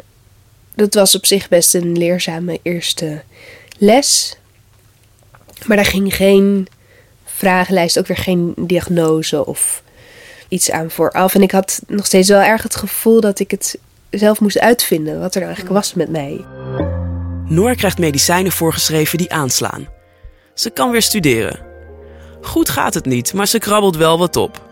dat 0.74 0.94
was 0.94 1.14
op 1.14 1.26
zich 1.26 1.48
best 1.48 1.74
een 1.74 1.98
leerzame 1.98 2.58
eerste 2.62 3.22
les. 3.78 4.36
Maar 5.66 5.76
daar 5.76 5.86
ging 5.86 6.14
geen 6.14 6.68
vragenlijst, 7.24 7.98
ook 7.98 8.06
weer 8.06 8.16
geen 8.16 8.54
diagnose 8.56 9.46
of 9.46 9.82
iets 10.48 10.70
aan 10.70 10.90
vooraf. 10.90 11.34
En 11.34 11.42
ik 11.42 11.50
had 11.50 11.82
nog 11.86 12.06
steeds 12.06 12.28
wel 12.28 12.40
erg 12.40 12.62
het 12.62 12.76
gevoel 12.76 13.20
dat 13.20 13.38
ik 13.38 13.50
het 13.50 13.78
zelf 14.10 14.40
moest 14.40 14.58
uitvinden 14.58 15.20
wat 15.20 15.34
er 15.34 15.40
nou 15.40 15.52
eigenlijk 15.52 15.74
was 15.74 15.94
met 15.94 16.10
mij. 16.10 16.44
Noor 17.48 17.74
krijgt 17.74 17.98
medicijnen 17.98 18.52
voorgeschreven 18.52 19.18
die 19.18 19.32
aanslaan. 19.32 19.88
Ze 20.54 20.70
kan 20.70 20.90
weer 20.90 21.02
studeren. 21.02 21.60
Goed 22.42 22.68
gaat 22.68 22.94
het 22.94 23.04
niet, 23.04 23.34
maar 23.34 23.46
ze 23.46 23.58
krabbelt 23.58 23.96
wel 23.96 24.18
wat 24.18 24.36
op. 24.36 24.64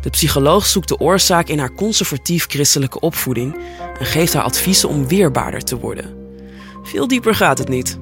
De 0.00 0.10
psycholoog 0.10 0.66
zoekt 0.66 0.88
de 0.88 0.98
oorzaak 0.98 1.48
in 1.48 1.58
haar 1.58 1.72
conservatief 1.72 2.46
christelijke 2.48 3.00
opvoeding 3.00 3.58
en 3.98 4.06
geeft 4.06 4.32
haar 4.32 4.42
adviezen 4.42 4.88
om 4.88 5.08
weerbaarder 5.08 5.62
te 5.62 5.78
worden. 5.78 6.16
Veel 6.82 7.08
dieper 7.08 7.34
gaat 7.34 7.58
het 7.58 7.68
niet. 7.68 7.98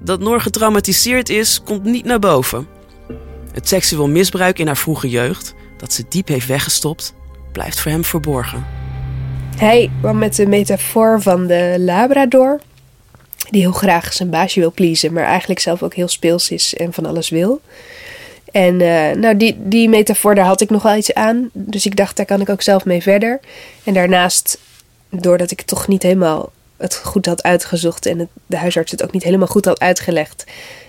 Dat 0.00 0.20
Noor 0.20 0.40
getraumatiseerd 0.40 1.28
is, 1.28 1.62
komt 1.62 1.84
niet 1.84 2.04
naar 2.04 2.18
boven. 2.18 2.66
Het 3.52 3.68
seksueel 3.68 4.08
misbruik 4.08 4.58
in 4.58 4.66
haar 4.66 4.76
vroege 4.76 5.08
jeugd, 5.08 5.54
dat 5.76 5.92
ze 5.92 6.04
diep 6.08 6.28
heeft 6.28 6.46
weggestopt, 6.46 7.14
blijft 7.52 7.80
voor 7.80 7.90
hem 7.90 8.04
verborgen. 8.04 8.66
Hij 9.56 9.90
kwam 10.00 10.18
met 10.18 10.36
de 10.36 10.46
metafoor 10.46 11.22
van 11.22 11.46
de 11.46 11.76
Labrador, 11.78 12.60
die 13.50 13.60
heel 13.60 13.72
graag 13.72 14.12
zijn 14.12 14.30
baasje 14.30 14.60
wil 14.60 14.72
pleasen, 14.72 15.12
maar 15.12 15.24
eigenlijk 15.24 15.60
zelf 15.60 15.82
ook 15.82 15.94
heel 15.94 16.08
speels 16.08 16.50
is 16.50 16.74
en 16.74 16.92
van 16.92 17.06
alles 17.06 17.28
wil. 17.28 17.60
En 18.52 18.80
uh, 18.80 19.10
nou, 19.10 19.36
die, 19.36 19.56
die 19.58 19.88
metafoor, 19.88 20.34
daar 20.34 20.44
had 20.44 20.60
ik 20.60 20.70
nog 20.70 20.82
wel 20.82 20.96
iets 20.96 21.14
aan. 21.14 21.50
Dus 21.52 21.86
ik 21.86 21.96
dacht, 21.96 22.16
daar 22.16 22.26
kan 22.26 22.40
ik 22.40 22.48
ook 22.48 22.62
zelf 22.62 22.84
mee 22.84 23.02
verder. 23.02 23.40
En 23.84 23.94
daarnaast, 23.94 24.58
doordat 25.08 25.50
ik 25.50 25.62
toch 25.62 25.88
niet 25.88 26.02
helemaal 26.02 26.52
het 26.76 26.96
goed 26.96 27.26
had 27.26 27.42
uitgezocht 27.42 28.06
en 28.06 28.18
het, 28.18 28.28
de 28.46 28.56
huisarts 28.56 28.90
het 28.90 29.02
ook 29.02 29.12
niet 29.12 29.22
helemaal 29.22 29.46
goed 29.46 29.64
had 29.64 29.80
uitgelegd, 29.80 30.44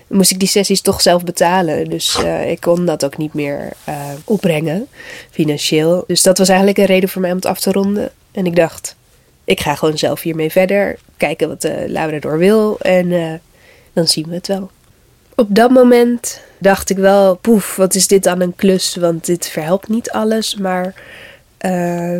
moest 0.06 0.30
ik 0.30 0.38
die 0.38 0.48
sessies 0.48 0.80
toch 0.80 1.00
zelf 1.00 1.24
betalen. 1.24 1.90
Dus 1.90 2.18
uh, 2.22 2.50
ik 2.50 2.60
kon 2.60 2.86
dat 2.86 3.04
ook 3.04 3.16
niet 3.16 3.34
meer 3.34 3.72
uh, 3.88 3.94
opbrengen, 4.24 4.86
financieel. 5.30 6.04
Dus 6.06 6.22
dat 6.22 6.38
was 6.38 6.48
eigenlijk 6.48 6.78
een 6.78 6.84
reden 6.84 7.08
voor 7.08 7.20
mij 7.20 7.30
om 7.30 7.36
het 7.36 7.46
af 7.46 7.60
te 7.60 7.72
ronden. 7.72 8.10
En 8.32 8.46
ik 8.46 8.56
dacht, 8.56 8.96
ik 9.52 9.60
ga 9.60 9.74
gewoon 9.74 9.98
zelf 9.98 10.22
hiermee 10.22 10.50
verder, 10.50 10.98
kijken 11.16 11.48
wat 11.48 11.60
de 11.60 11.84
Labrador 11.88 12.38
wil 12.38 12.78
en 12.80 13.40
dan 13.92 14.08
zien 14.08 14.28
we 14.28 14.34
het 14.34 14.46
wel. 14.46 14.70
Op 15.34 15.46
dat 15.50 15.70
moment 15.70 16.40
dacht 16.58 16.90
ik 16.90 16.96
wel, 16.96 17.36
poef, 17.36 17.76
wat 17.76 17.94
is 17.94 18.06
dit 18.06 18.22
dan 18.22 18.40
een 18.40 18.54
klus? 18.54 18.96
Want 18.96 19.26
dit 19.26 19.48
verhelpt 19.48 19.88
niet 19.88 20.10
alles, 20.10 20.56
maar 20.56 20.94
uh, 21.60 22.18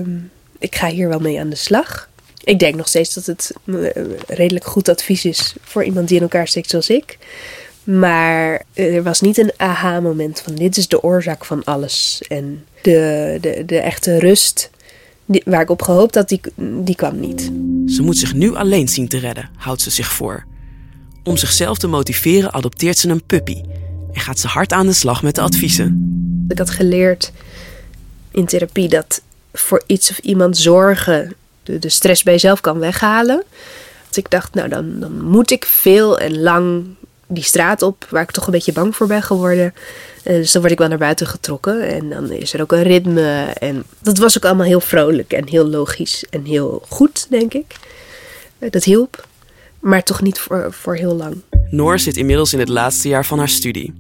ik 0.59 0.75
ga 0.75 0.89
hier 0.89 1.09
wel 1.09 1.19
mee 1.19 1.41
aan 1.41 1.49
de 1.49 1.57
slag. 1.57 2.09
Ik 2.45 2.59
denk 2.59 2.75
nog 2.75 2.89
steeds 2.89 3.15
dat 3.15 3.27
het 3.27 3.53
eh, 3.65 3.75
redelijk 4.27 4.65
goed 4.65 4.89
advies 4.89 5.25
is 5.25 5.55
voor 5.63 5.85
iemand 5.85 6.09
die 6.09 6.17
in 6.17 6.23
elkaar 6.23 6.49
steekt 6.49 6.71
zoals 6.71 6.91
ik. 6.91 7.19
Maar 7.85 8.63
er 8.73 9.03
was 9.03 9.21
niet 9.21 9.39
een 9.39 9.53
aha-moment 9.57 10.41
van 10.41 10.55
dit 10.55 10.77
is 10.77 10.89
de 10.89 11.03
oorzaak 11.03 11.45
van 11.45 11.65
alles. 11.65 12.23
En 12.29 12.65
de, 12.83 13.39
de, 13.41 13.65
de 13.67 13.79
echte 13.79 14.19
rust 14.19 14.71
die, 15.33 15.43
waar 15.45 15.61
ik 15.61 15.71
op 15.71 15.83
gehoopt 15.83 16.15
had, 16.15 16.29
die, 16.29 16.41
die 16.57 16.95
kwam 16.95 17.21
niet. 17.21 17.53
Ze 17.87 18.03
moet 18.03 18.17
zich 18.17 18.35
nu 18.35 18.55
alleen 18.55 18.89
zien 18.89 19.09
te 19.09 19.19
redden, 19.19 19.51
houdt 19.57 19.81
ze 19.81 19.91
zich 19.91 20.13
voor. 20.13 20.45
Om 21.25 21.37
zichzelf 21.37 21.79
te 21.79 21.87
motiveren 21.87 22.53
adopteert 22.53 22.99
ze 22.99 23.09
een 23.09 23.25
puppy 23.27 23.63
en 24.13 24.21
gaat 24.21 24.39
ze 24.39 24.47
hard 24.47 24.73
aan 24.73 24.87
de 24.87 24.93
slag 24.93 25.23
met 25.23 25.35
de 25.35 25.41
adviezen. 25.41 26.11
Ik 26.49 26.59
had 26.59 26.71
geleerd 26.71 27.33
in 28.31 28.47
therapie 28.47 28.89
dat 28.89 29.23
voor 29.53 29.83
iets 29.87 30.11
of 30.11 30.19
iemand 30.19 30.57
zorgen 30.57 31.35
de, 31.63 31.79
de 31.79 31.89
stress 31.89 32.23
bij 32.23 32.33
jezelf 32.33 32.61
kan 32.61 32.79
weghalen. 32.79 33.43
Dus 34.09 34.19
ik 34.19 34.31
dacht, 34.31 34.55
nou 34.55 34.69
dan, 34.69 35.01
dan 35.01 35.25
moet 35.25 35.51
ik 35.51 35.65
veel 35.65 36.19
en 36.19 36.41
lang 36.41 36.85
die 37.35 37.43
straat 37.43 37.83
op, 37.83 38.07
waar 38.11 38.23
ik 38.23 38.31
toch 38.31 38.47
een 38.47 38.53
beetje 38.53 38.73
bang 38.73 38.97
voor 38.97 39.07
ben 39.07 39.23
geworden. 39.23 39.75
Uh, 40.25 40.37
dus 40.37 40.53
dan 40.53 40.61
word 40.61 40.73
ik 40.73 40.79
wel 40.79 40.89
naar 40.89 40.99
buiten 40.99 41.27
getrokken 41.27 41.89
en 41.89 42.11
dan 42.11 42.31
is 42.31 42.53
er 42.55 42.61
ook 42.61 42.73
een 42.73 42.83
ritme. 42.83 43.53
En 43.59 43.85
dat 43.99 44.19
was 44.19 44.37
ook 44.37 44.45
allemaal 44.45 44.67
heel 44.67 44.81
vrolijk 44.81 45.33
en 45.33 45.49
heel 45.49 45.69
logisch 45.69 46.25
en 46.31 46.45
heel 46.45 46.83
goed, 46.89 47.27
denk 47.31 47.55
ik. 47.55 47.75
Uh, 48.59 48.71
dat 48.71 48.85
hielp, 48.85 49.27
maar 49.81 50.03
toch 50.03 50.23
niet 50.23 50.39
voor, 50.39 50.73
voor 50.73 50.97
heel 50.97 51.15
lang. 51.15 51.37
Noor 51.71 51.99
zit 51.99 52.17
inmiddels 52.17 52.53
in 52.53 52.59
het 52.59 52.69
laatste 52.69 53.09
jaar 53.09 53.27
van 53.27 53.39
haar 53.39 53.49
studie. 53.49 53.95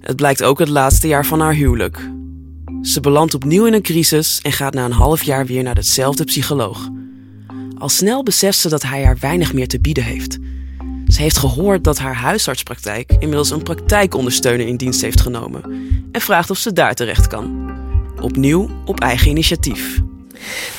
Het 0.00 0.16
blijkt 0.16 0.42
ook 0.42 0.58
het 0.58 0.68
laatste 0.68 1.08
jaar 1.08 1.26
van 1.26 1.40
haar 1.40 1.54
huwelijk. 1.54 1.98
Ze 2.82 3.00
belandt 3.00 3.34
opnieuw 3.34 3.66
in 3.66 3.72
een 3.72 3.82
crisis 3.82 4.40
en 4.42 4.52
gaat 4.52 4.74
na 4.74 4.84
een 4.84 4.92
half 4.92 5.22
jaar 5.22 5.46
weer 5.46 5.62
naar 5.62 5.74
dezelfde 5.74 6.24
psycholoog. 6.24 6.88
Al 7.78 7.88
snel 7.88 8.22
beseft 8.22 8.58
ze 8.58 8.68
dat 8.68 8.82
hij 8.82 9.04
haar 9.04 9.16
weinig 9.20 9.52
meer 9.52 9.68
te 9.68 9.80
bieden 9.80 10.04
heeft. 10.04 10.38
Ze 11.12 11.22
heeft 11.22 11.38
gehoord 11.38 11.84
dat 11.84 11.98
haar 11.98 12.14
huisartspraktijk 12.14 13.12
inmiddels 13.12 13.50
een 13.50 13.62
praktijkondersteuner 13.62 14.66
in 14.66 14.76
dienst 14.76 15.00
heeft 15.00 15.20
genomen 15.20 15.62
en 16.12 16.20
vraagt 16.20 16.50
of 16.50 16.58
ze 16.58 16.72
daar 16.72 16.94
terecht 16.94 17.26
kan. 17.26 17.70
Opnieuw 18.20 18.70
op 18.84 19.00
eigen 19.00 19.28
initiatief. 19.28 20.00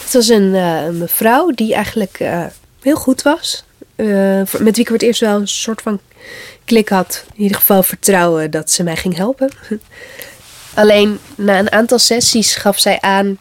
Het 0.03 0.13
was 0.13 0.27
een 0.27 0.53
uh, 0.53 0.89
mevrouw 0.89 1.51
die 1.51 1.73
eigenlijk 1.73 2.19
uh, 2.19 2.45
heel 2.81 2.95
goed 2.95 3.21
was. 3.21 3.63
Uh, 3.95 4.41
met 4.59 4.75
wie 4.75 4.85
ik 4.85 4.87
het 4.87 5.01
eerst 5.01 5.19
wel 5.19 5.39
een 5.39 5.47
soort 5.47 5.81
van 5.81 5.99
klik 6.65 6.89
had. 6.89 7.25
In 7.33 7.41
ieder 7.41 7.57
geval 7.57 7.83
vertrouwen 7.83 8.51
dat 8.51 8.71
ze 8.71 8.83
mij 8.83 8.95
ging 8.95 9.15
helpen. 9.15 9.49
Alleen 10.73 11.19
na 11.35 11.59
een 11.59 11.71
aantal 11.71 11.99
sessies 11.99 12.55
gaf 12.55 12.79
zij 12.79 13.01
aan 13.01 13.37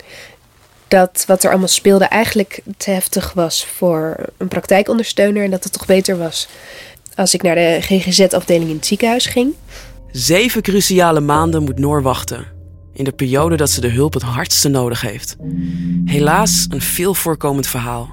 dat 0.93 1.25
wat 1.27 1.43
er 1.43 1.51
allemaal 1.51 1.69
speelde 1.69 2.05
eigenlijk 2.05 2.61
te 2.77 2.91
heftig 2.91 3.33
was 3.33 3.67
voor 3.67 4.17
een 4.37 4.49
praktijkondersteuner. 4.49 5.45
En 5.45 5.51
dat 5.51 5.65
het 5.65 5.73
toch 5.73 5.87
beter 5.87 6.19
was 6.19 6.49
als 7.15 7.35
ik 7.35 7.43
naar 7.43 7.55
de 7.55 7.79
GGZ-afdeling 7.81 8.71
in 8.71 8.77
het 8.77 8.87
ziekenhuis 8.87 9.27
ging. 9.27 9.55
Zeven 10.11 10.63
cruciale 10.63 11.21
maanden 11.21 11.63
moet 11.63 11.79
Noor 11.79 12.03
wachten. 12.03 12.47
In 12.93 13.05
de 13.05 13.13
periode 13.13 13.57
dat 13.57 13.71
ze 13.71 13.81
de 13.81 13.89
hulp 13.89 14.13
het 14.13 14.23
hardste 14.23 14.69
nodig 14.69 15.01
heeft. 15.01 15.37
Helaas 16.05 16.67
een 16.71 16.81
veel 16.81 17.15
voorkomend 17.15 17.67
verhaal. 17.67 18.11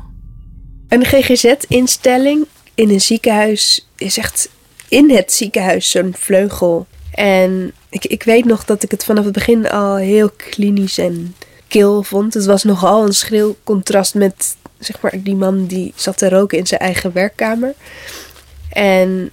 Een 0.87 1.05
GGZ-instelling 1.05 2.45
in 2.75 2.89
een 2.89 3.01
ziekenhuis 3.01 3.87
is 3.95 4.17
echt 4.17 4.49
in 4.87 5.11
het 5.11 5.33
ziekenhuis 5.33 5.89
zo'n 5.89 6.13
vleugel. 6.17 6.87
En 7.11 7.73
ik, 7.89 8.05
ik 8.05 8.23
weet 8.23 8.45
nog 8.45 8.65
dat 8.65 8.83
ik 8.83 8.91
het 8.91 9.05
vanaf 9.05 9.23
het 9.23 9.33
begin 9.33 9.69
al 9.69 9.95
heel 9.95 10.29
klinisch 10.29 10.97
en 10.97 11.35
kil 11.69 12.03
vond. 12.03 12.33
Het 12.33 12.45
was 12.45 12.63
nogal 12.63 13.05
een 13.05 13.13
schril 13.13 13.57
contrast 13.63 14.15
met 14.15 14.55
zeg 14.79 15.01
maar, 15.01 15.13
die 15.23 15.35
man 15.35 15.65
die 15.65 15.93
zat 15.95 16.17
te 16.17 16.29
roken 16.29 16.57
in 16.57 16.67
zijn 16.67 16.79
eigen 16.79 17.13
werkkamer. 17.13 17.73
En 18.69 19.31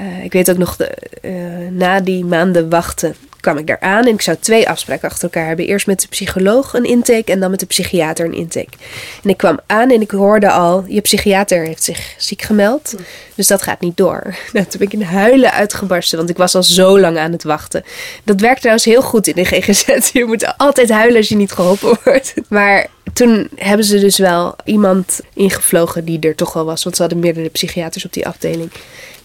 uh, 0.00 0.24
ik 0.24 0.32
weet 0.32 0.50
ook 0.50 0.58
nog, 0.58 0.76
de, 0.76 0.96
uh, 1.22 1.70
na 1.70 2.00
die 2.00 2.24
maanden 2.24 2.70
wachten 2.70 3.14
kwam 3.46 3.58
ik 3.58 3.66
daar 3.66 3.80
aan 3.80 4.06
en 4.06 4.14
ik 4.14 4.22
zou 4.22 4.36
twee 4.40 4.68
afspraken 4.68 5.08
achter 5.08 5.24
elkaar 5.24 5.46
hebben. 5.46 5.66
Eerst 5.66 5.86
met 5.86 6.00
de 6.00 6.08
psycholoog 6.08 6.74
een 6.74 6.84
intake 6.84 7.32
en 7.32 7.40
dan 7.40 7.50
met 7.50 7.60
de 7.60 7.66
psychiater 7.66 8.26
een 8.26 8.34
intake. 8.34 8.76
En 9.22 9.30
ik 9.30 9.36
kwam 9.36 9.60
aan 9.66 9.90
en 9.90 10.00
ik 10.00 10.10
hoorde 10.10 10.50
al, 10.50 10.84
je 10.88 11.00
psychiater 11.00 11.66
heeft 11.66 11.82
zich 11.82 12.14
ziek 12.18 12.42
gemeld. 12.42 12.94
Dus 13.34 13.46
dat 13.46 13.62
gaat 13.62 13.80
niet 13.80 13.96
door. 13.96 14.36
Nou, 14.52 14.66
toen 14.66 14.78
ben 14.78 14.86
ik 14.86 14.92
in 14.92 15.02
huilen 15.02 15.52
uitgebarsten, 15.52 16.18
want 16.18 16.30
ik 16.30 16.36
was 16.36 16.54
al 16.54 16.62
zo 16.62 17.00
lang 17.00 17.18
aan 17.18 17.32
het 17.32 17.42
wachten. 17.42 17.84
Dat 18.24 18.40
werkt 18.40 18.58
trouwens 18.58 18.84
heel 18.84 19.02
goed 19.02 19.26
in 19.26 19.34
de 19.34 19.44
GGZ. 19.44 19.86
Je 20.12 20.24
moet 20.24 20.56
altijd 20.56 20.90
huilen 20.90 21.16
als 21.16 21.28
je 21.28 21.36
niet 21.36 21.52
geholpen 21.52 21.98
wordt. 22.04 22.34
Maar 22.48 22.86
toen 23.12 23.48
hebben 23.54 23.86
ze 23.86 23.98
dus 23.98 24.18
wel 24.18 24.56
iemand 24.64 25.20
ingevlogen 25.34 26.04
die 26.04 26.20
er 26.20 26.34
toch 26.34 26.52
wel 26.52 26.64
was. 26.64 26.84
Want 26.84 26.96
ze 26.96 27.02
hadden 27.02 27.20
meerdere 27.20 27.48
psychiaters 27.48 28.04
op 28.04 28.12
die 28.12 28.26
afdeling. 28.26 28.70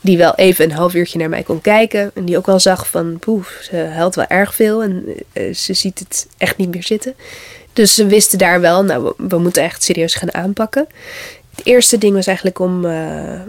Die 0.02 0.18
wel 0.18 0.36
even 0.36 0.66
een 0.66 0.72
half 0.72 0.94
uurtje 0.94 1.18
naar 1.18 1.30
mij 1.30 1.44
kon 1.44 1.62
kijken. 1.62 2.12
En 2.14 2.26
die 2.26 2.38
ook 2.38 2.46
wel 2.46 2.60
zag 2.60 2.88
van, 2.88 3.20
poef, 3.20 3.60
ze 3.62 3.76
huilt 3.76 4.16
wel 4.16 4.28
erg 4.28 4.56
veel. 4.56 4.84
En 4.84 5.06
uh, 5.34 5.54
ze 5.54 5.74
ziet 5.74 6.00
het 6.00 6.28
echt 6.38 6.58
niet 6.58 6.74
meer 6.74 6.84
zitten. 6.84 7.16
Dus 7.74 7.96
ze 7.96 8.06
wisten 8.06 8.38
daar 8.38 8.62
wel, 8.62 8.84
nou, 8.84 9.14
we, 9.18 9.38
moeten 9.38 9.64
echt 9.64 9.84
serieus 9.84 10.16
gaan 10.16 10.34
aanpakken. 10.34 10.88
Het 11.56 11.66
eerste 11.66 11.98
ding 11.98 12.14
was 12.14 12.28
eigenlijk 12.28 12.60
om 12.60 12.86
uh, 12.86 13.42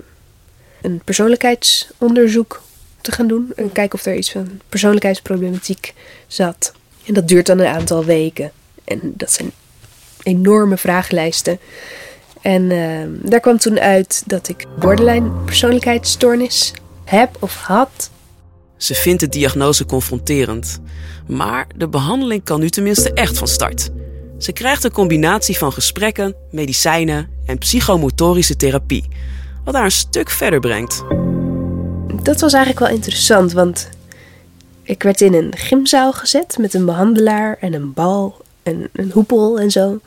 een 0.83 1.01
persoonlijkheidsonderzoek 1.05 2.63
te 3.01 3.13
gaan 3.13 3.27
doen. 3.27 3.53
En 3.57 3.73
kijken 3.73 3.99
of 3.99 4.05
er 4.05 4.15
iets 4.15 4.31
van 4.31 4.61
persoonlijkheidsproblematiek 4.69 5.95
zat. 6.27 6.73
En 7.07 7.15
dat 7.15 7.29
duurt 7.29 7.47
dan 7.47 7.59
een 7.59 7.67
aantal 7.67 8.05
weken. 8.05 8.53
En 8.85 9.01
dat 9.03 9.33
zijn 9.33 9.53
enorme 10.23 10.77
vragenlijsten. 10.77 11.59
En 12.43 12.63
uh, 12.71 13.31
daar 13.31 13.41
kwam 13.41 13.59
toen 13.59 13.81
uit 13.81 14.23
dat 14.27 14.49
ik 14.49 14.67
borderline 14.79 15.31
persoonlijkheidsstoornis 15.45 16.73
heb 17.05 17.37
of 17.41 17.55
had. 17.55 18.11
Ze 18.77 18.95
vindt 18.95 19.21
de 19.21 19.29
diagnose 19.29 19.85
confronterend. 19.85 20.81
Maar 21.27 21.67
de 21.77 21.89
behandeling 21.89 22.45
kan 22.45 22.61
nu 22.61 22.71
tenminste 22.71 23.13
echt 23.13 23.39
van 23.39 23.49
start. 23.49 23.91
Ze 24.39 24.53
krijgt 24.53 24.85
een 24.85 24.93
combinatie 24.93 25.59
van 25.59 25.73
gesprekken, 25.73 26.35
medicijnen 26.51 27.29
en 27.47 27.59
psychomotorische 27.59 28.57
therapie, 28.57 29.09
wat 29.65 29.75
haar 29.75 29.85
een 29.85 29.91
stuk 29.91 30.31
verder 30.31 30.61
brengt. 30.61 31.03
Dat 32.23 32.41
was 32.41 32.53
eigenlijk 32.53 32.85
wel 32.85 32.95
interessant, 32.97 33.53
want 33.53 33.89
Ik 34.83 35.03
werd 35.03 35.21
in 35.21 35.35
een 35.35 35.53
gymzaal 35.57 36.13
gezet 36.13 36.59
met 36.59 36.75
een 36.75 36.85
behandelaar 36.85 37.57
en 37.61 37.75
een 37.75 37.93
bal 37.93 38.45
en 38.63 38.89
een 38.93 39.11
hoepel 39.11 39.61
en 39.61 39.71
zo. 39.71 40.01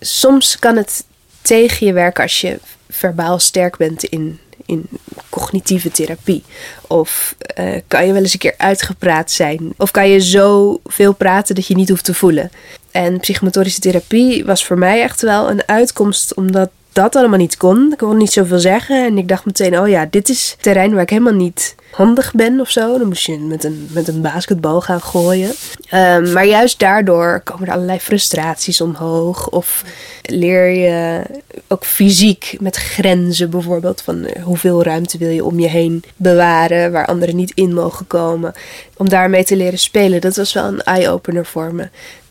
Soms 0.00 0.58
kan 0.58 0.76
het 0.76 1.04
tegen 1.42 1.86
je 1.86 1.92
werken 1.92 2.22
als 2.22 2.40
je 2.40 2.58
verbaal 2.88 3.38
sterk 3.38 3.76
bent 3.76 4.04
in, 4.04 4.38
in 4.66 4.86
cognitieve 5.28 5.90
therapie. 5.90 6.42
Of 6.86 7.34
uh, 7.58 7.80
kan 7.88 8.06
je 8.06 8.12
wel 8.12 8.22
eens 8.22 8.32
een 8.32 8.38
keer 8.38 8.54
uitgepraat 8.56 9.30
zijn. 9.30 9.72
Of 9.76 9.90
kan 9.90 10.08
je 10.08 10.20
zo 10.20 10.80
veel 10.84 11.12
praten 11.12 11.54
dat 11.54 11.66
je 11.66 11.74
niet 11.74 11.88
hoeft 11.88 12.04
te 12.04 12.14
voelen. 12.14 12.50
En 12.90 13.20
psychomotorische 13.20 13.80
therapie 13.80 14.44
was 14.44 14.64
voor 14.64 14.78
mij 14.78 15.02
echt 15.02 15.20
wel 15.20 15.50
een 15.50 15.62
uitkomst, 15.66 16.34
omdat 16.34 16.70
dat 16.92 17.16
allemaal 17.16 17.38
niet 17.38 17.56
kon. 17.56 17.92
Ik 17.92 17.98
kon 17.98 18.16
niet 18.16 18.32
zoveel 18.32 18.58
zeggen. 18.58 19.06
En 19.06 19.18
ik 19.18 19.28
dacht 19.28 19.44
meteen, 19.44 19.78
oh 19.78 19.88
ja, 19.88 20.06
dit 20.10 20.28
is 20.28 20.56
terrein 20.60 20.92
waar 20.92 21.02
ik 21.02 21.10
helemaal 21.10 21.32
niet 21.32 21.74
handig 21.90 22.32
ben 22.32 22.60
of 22.60 22.70
zo. 22.70 22.98
Dan 22.98 23.06
moest 23.06 23.26
je 23.26 23.38
met 23.38 23.64
een, 23.64 23.88
met 23.92 24.08
een 24.08 24.20
basketbal 24.20 24.80
gaan 24.80 25.00
gooien. 25.00 25.52
Um, 25.94 26.32
maar 26.32 26.46
juist 26.46 26.78
daardoor 26.78 27.40
komen 27.44 27.66
er 27.66 27.72
allerlei 27.72 27.98
frustraties 28.00 28.80
omhoog. 28.80 29.48
Of 29.48 29.84
leer 30.22 30.70
je 30.70 31.22
ook 31.68 31.84
fysiek 31.84 32.56
met 32.60 32.76
grenzen 32.76 33.50
bijvoorbeeld. 33.50 34.02
Van 34.02 34.24
eh, 34.24 34.42
hoeveel 34.42 34.82
ruimte 34.82 35.18
wil 35.18 35.30
je 35.30 35.44
om 35.44 35.60
je 35.60 35.68
heen 35.68 36.04
bewaren. 36.16 36.92
Waar 36.92 37.06
anderen 37.06 37.36
niet 37.36 37.52
in 37.54 37.74
mogen 37.74 38.06
komen. 38.06 38.52
Om 38.96 39.08
daarmee 39.08 39.44
te 39.44 39.56
leren 39.56 39.78
spelen. 39.78 40.20
Dat 40.20 40.36
was 40.36 40.52
wel 40.52 40.64
een 40.64 40.82
eye-opener 40.82 41.46
voor 41.46 41.74
me. 41.74 41.88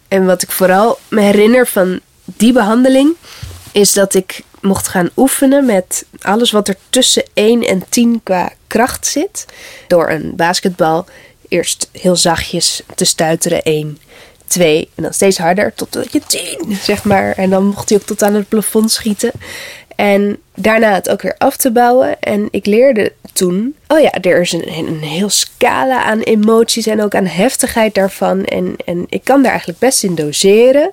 En 0.07 0.25
wat 0.25 0.41
ik 0.41 0.51
vooral 0.51 0.97
me 1.07 1.21
herinner 1.21 1.67
van 1.67 1.99
die 2.23 2.53
behandeling. 2.53 3.15
Is 3.71 3.93
dat 3.93 4.13
ik 4.13 4.41
mocht 4.61 4.87
gaan 4.87 5.09
oefenen 5.17 5.65
met 5.65 6.05
alles 6.21 6.51
wat 6.51 6.67
er 6.67 6.75
tussen 6.89 7.23
1 7.33 7.61
en 7.61 7.83
10 7.89 8.21
qua 8.23 8.51
kracht 8.67 9.07
zit. 9.07 9.45
Door 9.87 10.09
een 10.09 10.35
basketbal 10.35 11.05
eerst 11.47 11.89
heel 11.91 12.15
zachtjes 12.15 12.81
te 12.95 13.05
stuiteren. 13.05 13.63
1, 13.63 13.97
2 14.47 14.89
en 14.95 15.03
dan 15.03 15.13
steeds 15.13 15.37
harder 15.37 15.73
tot 15.75 16.07
je 16.11 16.21
10, 16.27 16.77
zeg 16.81 17.03
maar. 17.03 17.31
En 17.31 17.49
dan 17.49 17.65
mocht 17.65 17.89
hij 17.89 17.97
ook 17.97 18.05
tot 18.05 18.23
aan 18.23 18.33
het 18.33 18.49
plafond 18.49 18.91
schieten. 18.91 19.31
En 19.95 20.37
daarna 20.55 20.93
het 20.93 21.09
ook 21.09 21.21
weer 21.21 21.35
af 21.37 21.57
te 21.57 21.71
bouwen. 21.71 22.19
En 22.19 22.47
ik 22.51 22.65
leerde 22.65 23.13
toen, 23.33 23.75
oh 23.87 23.99
ja, 23.99 24.11
er 24.11 24.41
is 24.41 24.51
een, 24.51 24.77
een 24.77 25.01
heel 25.01 25.29
scala 25.29 26.03
aan 26.03 26.19
emoties 26.19 26.87
en 26.87 27.01
ook 27.01 27.15
aan 27.15 27.25
heftigheid 27.25 27.93
daarvan. 27.93 28.45
En, 28.45 28.75
en 28.85 29.05
ik 29.09 29.23
kan 29.23 29.41
daar 29.41 29.51
eigenlijk 29.51 29.79
best 29.79 30.03
in 30.03 30.15
doseren. 30.15 30.91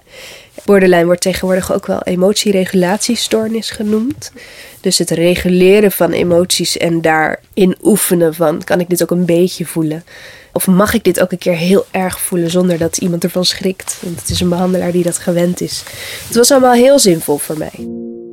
Borderline 0.67 1.05
wordt 1.05 1.21
tegenwoordig 1.21 1.73
ook 1.73 1.87
wel 1.87 2.03
emotieregulatiestoornis 2.03 3.71
genoemd. 3.71 4.33
Dus 4.81 4.99
het 4.99 5.11
reguleren 5.11 5.93
van 5.93 6.13
emoties 6.13 6.77
en 6.77 7.01
daarin 7.01 7.77
oefenen 7.83 8.35
van 8.35 8.65
kan 8.65 8.81
ik 8.81 8.89
dit 8.89 9.03
ook 9.03 9.11
een 9.11 9.25
beetje 9.25 9.67
voelen. 9.67 10.05
Of 10.53 10.67
mag 10.67 10.95
ik 10.95 11.05
dit 11.05 11.21
ook 11.21 11.33
een 11.33 11.39
keer 11.39 11.57
heel 11.57 11.87
erg 11.91 12.21
voelen 12.21 12.51
zonder 12.51 12.79
dat 12.79 12.97
iemand 12.97 13.25
ervan 13.25 13.45
schrikt? 13.45 13.99
Want 14.03 14.21
het 14.21 14.29
is 14.29 14.41
een 14.41 14.49
behandelaar 14.49 14.93
die 14.93 15.03
dat 15.03 15.19
gewend 15.19 15.61
is. 15.61 15.83
Het 16.27 16.37
was 16.37 16.51
allemaal 16.51 16.73
heel 16.73 16.99
zinvol 16.99 17.39
voor 17.39 17.59
mij. 17.59 17.89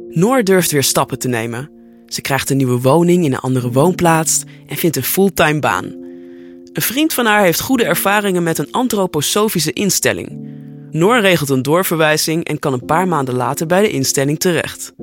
Noor 0.09 0.43
durft 0.43 0.71
weer 0.71 0.83
stappen 0.83 1.19
te 1.19 1.27
nemen. 1.27 1.69
Ze 2.07 2.21
krijgt 2.21 2.49
een 2.49 2.57
nieuwe 2.57 2.81
woning 2.81 3.25
in 3.25 3.33
een 3.33 3.39
andere 3.39 3.71
woonplaats 3.71 4.43
en 4.67 4.77
vindt 4.77 4.95
een 4.95 5.03
fulltime 5.03 5.59
baan. 5.59 5.83
Een 6.73 6.81
vriend 6.81 7.13
van 7.13 7.25
haar 7.25 7.43
heeft 7.43 7.59
goede 7.59 7.83
ervaringen 7.83 8.43
met 8.43 8.57
een 8.57 8.71
antroposofische 8.71 9.73
instelling. 9.73 10.61
Noor 10.93 11.19
regelt 11.19 11.49
een 11.49 11.61
doorverwijzing 11.61 12.45
en 12.45 12.59
kan 12.59 12.73
een 12.73 12.85
paar 12.85 13.07
maanden 13.07 13.35
later 13.35 13.67
bij 13.67 13.81
de 13.81 13.89
instelling 13.89 14.39
terecht. 14.39 14.93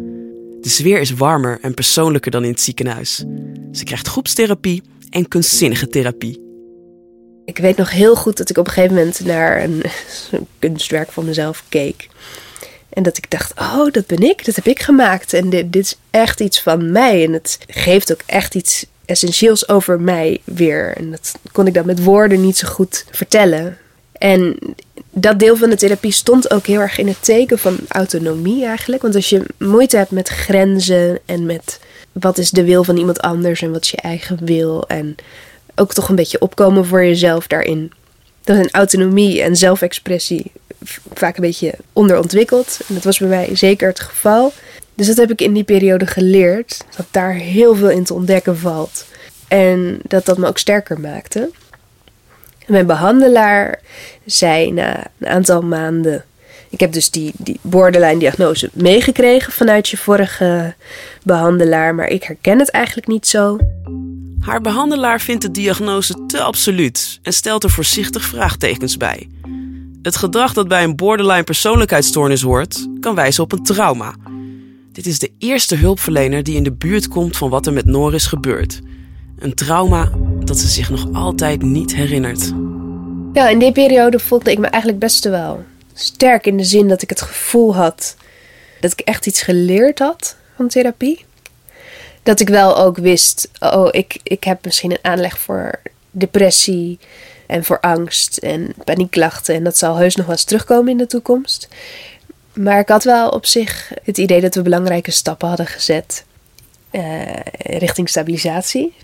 De 0.61 0.69
sfeer 0.69 1.01
is 1.01 1.11
warmer 1.11 1.59
en 1.63 1.75
persoonlijker 1.75 2.31
dan 2.31 2.45
in 2.45 2.51
het 2.51 2.61
ziekenhuis. 2.61 3.25
Ze 3.73 3.85
krijgt 3.85 4.09
groepstherapie 4.09 4.83
en 5.09 5.29
kunstzinnige 5.29 5.89
therapie. 5.89 6.43
Ik 7.45 7.59
weet 7.59 7.77
nog 7.77 7.91
heel 7.91 8.17
goed 8.17 8.37
dat 8.37 8.51
ik 8.51 8.59
op 8.59 8.67
een 8.67 8.73
gegeven 8.73 8.97
moment 8.97 9.21
naar 9.25 9.63
een, 9.63 9.83
kunstwerk 10.59 11.13
van 11.13 11.25
mezelf 11.25 11.65
keek. 11.69 12.09
En 12.89 13.03
dat 13.03 13.17
ik 13.17 13.31
dacht, 13.31 13.61
oh, 13.61 13.91
dat 13.91 14.07
ben 14.07 14.23
ik, 14.23 14.45
dat 14.45 14.55
heb 14.55 14.67
ik 14.67 14.83
gemaakt. 14.83 15.33
En 15.33 15.51
dit, 15.51 15.73
dit 15.73 15.85
is 15.85 15.97
echt 16.11 16.41
iets 16.41 16.63
van 16.63 16.93
mij. 16.93 17.25
En 17.25 17.33
het 17.33 17.59
geeft 17.67 18.13
ook 18.13 18.23
echt 18.27 18.55
iets 18.55 18.87
essentieels 19.05 19.69
over 19.69 20.01
mij 20.01 20.41
weer. 20.45 20.97
En 20.97 21.11
dat 21.11 21.35
kon 21.53 21.67
ik 21.67 21.75
dan 21.75 21.87
met 21.87 22.05
woorden 22.05 22.41
niet 22.41 22.57
zo 22.57 22.69
goed 22.69 23.05
vertellen. 23.11 23.79
En 24.13 24.59
dat 25.11 25.39
deel 25.39 25.57
van 25.57 25.71
de 25.71 25.77
therapie 25.77 26.13
stond 26.13 26.51
ook 26.51 26.67
heel 26.67 26.81
erg 26.81 26.99
in 26.99 27.09
het 27.09 27.25
teken 27.25 27.59
van 27.59 27.79
autonomie 27.89 28.65
eigenlijk. 28.65 29.03
Want 29.03 29.15
als 29.15 29.29
je 29.29 29.45
moeite 29.59 29.97
hebt 29.97 30.11
met 30.11 30.29
grenzen 30.29 31.19
en 31.27 31.47
met 31.47 31.81
wat 32.13 32.39
is 32.39 32.51
de 32.51 32.65
wil 32.65 32.85
van 32.85 32.97
iemand 32.97 33.21
anders 33.21 33.63
en 33.63 33.73
wat 33.73 33.83
is 33.85 33.91
je 33.91 33.97
eigen 33.97 34.39
wil. 34.45 34.89
En 34.89 35.15
ook 35.75 35.93
toch 35.93 36.09
een 36.09 36.17
beetje 36.17 36.41
opkomen 36.41 36.87
voor 36.87 37.05
jezelf 37.05 37.47
daarin. 37.47 37.93
Dan 38.45 38.57
zijn 38.57 38.71
autonomie 38.71 39.43
en 39.43 39.57
zelfexpressie 39.57 40.53
vaak 41.15 41.37
een 41.37 41.43
beetje 41.43 41.75
onderontwikkeld. 41.93 42.79
En 42.89 42.95
dat 42.95 43.05
was 43.05 43.19
bij 43.19 43.29
mij 43.29 43.57
zeker 43.57 43.89
het 43.89 44.01
geval. 44.01 44.53
Dus 44.95 45.07
dat 45.07 45.17
heb 45.17 45.31
ik 45.31 45.41
in 45.41 45.53
die 45.53 45.65
periode 45.65 46.07
geleerd. 46.07 46.85
Dat 46.97 47.07
daar 47.11 47.33
heel 47.33 47.75
veel 47.75 47.91
in 47.91 48.05
te 48.05 48.15
ontdekken 48.15 48.59
valt. 48.59 49.05
En 49.49 50.01
dat 50.03 50.25
dat 50.25 50.39
me 50.39 50.47
ook 50.47 50.59
sterker 50.59 51.01
maakte. 51.01 51.51
Mijn 52.71 52.87
behandelaar 52.87 53.81
zei 54.25 54.73
na 54.73 55.07
een 55.19 55.29
aantal 55.29 55.63
maanden. 55.63 56.25
Ik 56.69 56.81
heb 56.81 56.93
dus 56.93 57.11
die, 57.11 57.33
die 57.37 57.59
borderline-diagnose 57.63 58.71
meegekregen 58.73 59.53
vanuit 59.53 59.89
je 59.89 59.97
vorige 59.97 60.75
behandelaar, 61.23 61.95
maar 61.95 62.09
ik 62.09 62.23
herken 62.23 62.59
het 62.59 62.71
eigenlijk 62.71 63.07
niet 63.07 63.27
zo. 63.27 63.59
Haar 64.41 64.61
behandelaar 64.61 65.21
vindt 65.21 65.43
de 65.43 65.51
diagnose 65.51 66.27
te 66.27 66.41
absoluut 66.41 67.19
en 67.23 67.33
stelt 67.33 67.65
er 67.65 67.71
voorzichtig 67.71 68.23
vraagtekens 68.23 68.97
bij. 68.97 69.29
Het 70.03 70.17
gedrag 70.17 70.53
dat 70.53 70.69
bij 70.69 70.85
een 70.85 70.97
borderline 70.97 71.45
persoonlijkheidsstoornis 71.45 72.43
hoort, 72.43 72.89
kan 73.01 73.15
wijzen 73.15 73.43
op 73.43 73.53
een 73.53 73.63
trauma. 73.63 74.15
Dit 74.93 75.07
is 75.07 75.19
de 75.19 75.31
eerste 75.39 75.77
hulpverlener 75.77 76.43
die 76.43 76.57
in 76.57 76.63
de 76.63 76.73
buurt 76.73 77.09
komt 77.09 77.37
van 77.37 77.51
wat 77.51 77.67
er 77.67 77.73
met 77.73 77.85
Noor 77.85 78.15
is 78.15 78.27
gebeurd. 78.27 78.81
Een 79.39 79.55
trauma 79.55 80.11
dat 80.51 80.59
ze 80.59 80.69
zich 80.69 80.91
nog 80.91 81.07
altijd 81.13 81.63
niet 81.63 81.95
herinnert. 81.95 82.53
Ja, 83.33 83.49
in 83.49 83.59
die 83.59 83.73
periode 83.73 84.19
voelde 84.19 84.51
ik 84.51 84.59
me 84.59 84.67
eigenlijk 84.67 85.03
best 85.03 85.25
wel 85.25 85.65
sterk 85.95 86.47
in 86.47 86.57
de 86.57 86.65
zin 86.65 86.89
dat 86.89 87.03
ik 87.03 87.11
het 87.11 87.21
gevoel 87.21 87.75
had 87.75 88.17
dat 88.81 88.93
ik 88.93 89.01
echt 89.01 89.27
iets 89.27 89.43
geleerd 89.43 89.99
had 89.99 90.37
van 90.57 90.69
therapie. 90.69 91.25
Dat 92.23 92.41
ik 92.41 92.49
wel 92.49 92.77
ook 92.77 92.97
wist, 92.97 93.51
oh, 93.61 93.89
ik, 93.91 94.19
ik 94.23 94.45
heb 94.45 94.65
misschien 94.65 94.91
een 94.91 94.99
aanleg 95.03 95.39
voor 95.39 95.81
depressie 96.11 96.99
en 97.47 97.65
voor 97.65 97.81
angst 97.81 98.37
en 98.37 98.75
paniekklachten. 98.85 99.55
En 99.55 99.65
dat 99.65 99.79
zal 99.79 99.97
heus 99.97 100.17
nog 100.17 100.27
wel 100.27 100.35
eens 100.35 100.45
terugkomen 100.45 100.91
in 100.91 100.99
de 100.99 101.07
toekomst. 101.07 101.69
Maar 102.53 102.81
ik 102.81 102.89
had 102.89 103.05
wel 103.05 103.29
op 103.29 103.47
zich 103.47 103.93
het 104.05 104.19
idee 104.19 104.41
dat 104.41 104.55
we 104.55 104.63
belangrijke 104.63 105.11
stappen 105.11 105.49
hadden 105.49 105.67
gezet 105.67 106.25
uh, 106.91 107.33
richting 107.63 108.09
stabilisatie. 108.09 108.95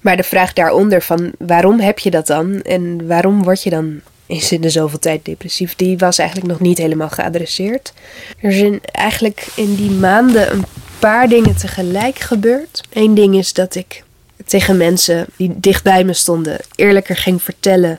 Maar 0.00 0.16
de 0.16 0.22
vraag 0.22 0.52
daaronder 0.52 1.02
van 1.02 1.32
waarom 1.38 1.80
heb 1.80 1.98
je 1.98 2.10
dat 2.10 2.26
dan 2.26 2.62
en 2.62 3.06
waarom 3.06 3.42
word 3.42 3.62
je 3.62 3.70
dan 3.70 4.00
in 4.26 4.60
de 4.60 4.70
zoveel 4.70 4.98
tijd 4.98 5.24
depressief, 5.24 5.76
die 5.76 5.98
was 5.98 6.18
eigenlijk 6.18 6.48
nog 6.50 6.60
niet 6.60 6.78
helemaal 6.78 7.08
geadresseerd. 7.08 7.92
Er 8.40 8.52
zijn 8.52 8.80
eigenlijk 8.84 9.46
in 9.54 9.74
die 9.74 9.90
maanden 9.90 10.52
een 10.52 10.64
paar 10.98 11.28
dingen 11.28 11.56
tegelijk 11.56 12.18
gebeurd. 12.18 12.82
Eén 12.92 13.14
ding 13.14 13.36
is 13.36 13.52
dat 13.52 13.74
ik 13.74 14.04
tegen 14.46 14.76
mensen 14.76 15.26
die 15.36 15.52
dicht 15.56 15.82
bij 15.82 16.04
me 16.04 16.12
stonden 16.12 16.58
eerlijker 16.74 17.16
ging 17.16 17.42
vertellen 17.42 17.98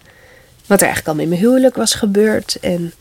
wat 0.66 0.80
er 0.82 0.88
eigenlijk 0.88 1.08
al 1.08 1.16
met 1.16 1.30
mijn 1.30 1.42
huwelijk 1.42 1.76
was 1.76 1.94
gebeurd. 1.94 2.58
En 2.62 2.94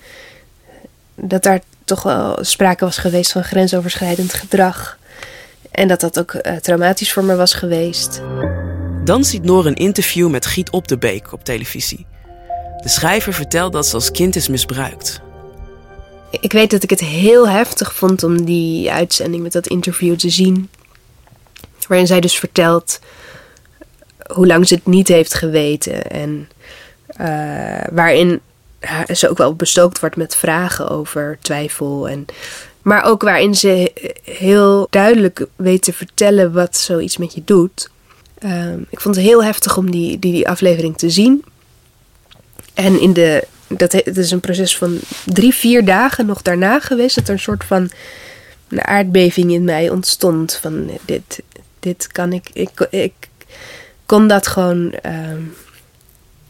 dat 1.15 1.43
daar 1.43 1.61
toch 1.85 2.03
wel 2.03 2.39
sprake 2.41 2.85
was 2.85 2.99
geweest 2.99 3.33
van 3.33 3.45
grensoverschrijdend 3.45 4.35
gedrag. 4.35 4.99
En 5.71 5.89
dat 5.89 6.01
dat 6.01 6.19
ook 6.19 6.35
uh, 6.35 6.57
traumatisch 6.57 7.13
voor 7.13 7.25
me 7.25 7.37
was 7.37 7.55
geweest. 7.55 8.23
Dan 9.05 9.25
ziet 9.25 9.43
Noor 9.43 9.67
een 9.67 9.75
interview 9.75 10.31
met 10.31 10.47
Giet 10.47 10.71
Op 10.71 10.89
de 10.89 10.99
Beek 10.99 11.33
op 11.33 11.45
televisie. 11.45 12.07
De 12.83 12.89
schrijver 12.89 13.33
vertelt 13.33 13.73
dat 13.73 13.87
ze 13.87 13.95
als 13.95 14.11
kind 14.11 14.37
is 14.37 14.49
misbruikt. 14.49 15.21
Ik 16.31 16.53
weet 16.53 16.71
dat 16.71 16.83
ik 16.83 16.91
het 16.91 17.01
heel 17.01 17.49
heftig 17.49 17.95
vond 17.95 18.23
om 18.23 18.45
die 18.45 18.93
uitzending 18.93 19.43
met 19.43 19.53
dat 19.53 19.67
interview 19.67 20.17
te 20.17 20.31
zien. 20.31 20.69
Waarin 21.89 22.07
zij 22.07 22.21
dus 22.21 22.39
vertelt 22.39 23.01
hoe 24.33 24.47
lang 24.47 24.69
ze 24.69 24.75
het 24.75 24.87
niet 24.87 25.09
heeft 25.09 25.35
geweten. 25.35 26.11
En 26.11 26.49
uh, 27.21 27.87
waarin 27.91 28.41
ze 29.13 29.29
ook 29.29 29.39
wel 29.39 29.55
bestookt 29.55 30.01
wordt 30.01 30.17
met 30.17 30.37
vragen 30.37 30.89
over 30.89 31.39
twijfel. 31.41 32.09
En, 32.09 32.27
maar 32.83 33.05
ook 33.05 33.23
waarin 33.23 33.55
ze 33.55 33.93
heel 34.25 34.87
duidelijk 34.91 35.47
weet 35.57 35.83
te 35.83 35.93
vertellen 35.93 36.53
wat 36.53 36.77
zoiets 36.77 37.17
met 37.17 37.35
je 37.35 37.43
doet. 37.45 37.91
Uh, 38.41 38.73
ik 38.91 39.01
vond 39.01 39.15
het 39.17 39.25
heel 39.25 39.45
heftig 39.45 39.77
om 39.77 39.91
die, 39.91 40.19
die, 40.19 40.33
die 40.33 40.49
aflevering 40.49 40.99
te 40.99 41.11
zien. 41.11 41.45
En 42.75 43.01
in 43.01 43.13
de, 43.13 43.45
dat 43.69 43.93
het 43.93 44.17
is 44.17 44.31
een 44.31 44.41
proces 44.41 44.77
van 44.77 44.99
drie, 45.25 45.55
vier 45.55 45.85
dagen 45.85 46.27
nog 46.27 46.43
daarna 46.43 46.81
geweest. 46.81 47.15
Dat 47.15 47.27
er 47.27 47.33
een 47.33 47.39
soort 47.39 47.65
van 47.65 47.91
een 48.69 48.85
aardbeving 48.85 49.53
in 49.53 49.65
mij 49.65 49.91
ontstond. 49.91 50.59
Van 50.61 50.91
dit, 51.05 51.43
dit 51.79 52.07
kan 52.07 52.33
ik, 52.33 52.51
ik, 52.53 52.87
ik 52.91 53.13
kon 54.07 54.29
dat 54.29 54.47
gewoon 54.47 54.95
uh, 55.07 55.13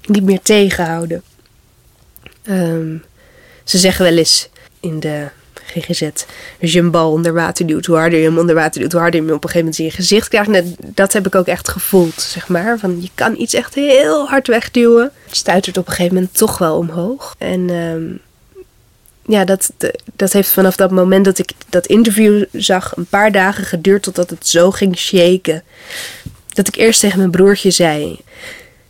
niet 0.06 0.22
meer 0.22 0.40
tegenhouden. 0.42 1.22
Ehm, 2.42 2.96
ze 3.64 3.78
zeggen 3.78 4.04
wel 4.04 4.16
eens 4.16 4.48
in 4.80 5.00
de 5.00 5.28
GGZ, 5.70 6.08
een 6.58 6.90
bal 6.90 7.12
onder 7.12 7.32
water 7.32 7.66
duwt, 7.66 7.86
hoe 7.86 7.96
harder 7.96 8.18
je 8.18 8.24
hem 8.24 8.38
onder 8.38 8.54
water 8.54 8.80
duwt, 8.80 8.92
hoe 8.92 9.00
harder 9.00 9.20
je 9.20 9.26
hem 9.26 9.36
op 9.36 9.44
een 9.44 9.50
gegeven 9.50 9.70
moment 9.70 9.78
in 9.78 9.84
je 9.84 10.02
gezicht 10.02 10.28
krijgt. 10.28 10.74
Dat 10.96 11.12
heb 11.12 11.26
ik 11.26 11.34
ook 11.34 11.46
echt 11.46 11.68
gevoeld, 11.68 12.20
zeg 12.20 12.48
maar. 12.48 12.78
Van, 12.78 13.02
je 13.02 13.10
kan 13.14 13.34
iets 13.38 13.54
echt 13.54 13.74
heel 13.74 14.28
hard 14.28 14.46
wegduwen. 14.46 15.12
Het 15.26 15.36
stuitert 15.36 15.78
op 15.78 15.86
een 15.86 15.92
gegeven 15.92 16.14
moment 16.14 16.36
toch 16.36 16.58
wel 16.58 16.76
omhoog. 16.76 17.34
En 17.38 17.70
ehm, 17.70 18.16
ja, 19.32 19.44
dat, 19.44 19.72
dat 20.16 20.32
heeft 20.32 20.50
vanaf 20.50 20.76
dat 20.76 20.90
moment 20.90 21.24
dat 21.24 21.38
ik 21.38 21.50
dat 21.68 21.86
interview 21.86 22.44
zag, 22.52 22.96
een 22.96 23.06
paar 23.06 23.32
dagen 23.32 23.64
geduurd 23.64 24.02
totdat 24.02 24.30
het 24.30 24.48
zo 24.48 24.70
ging 24.70 24.98
shaken. 24.98 25.62
Dat 26.48 26.68
ik 26.68 26.76
eerst 26.76 27.00
tegen 27.00 27.18
mijn 27.18 27.30
broertje 27.30 27.70
zei, 27.70 28.20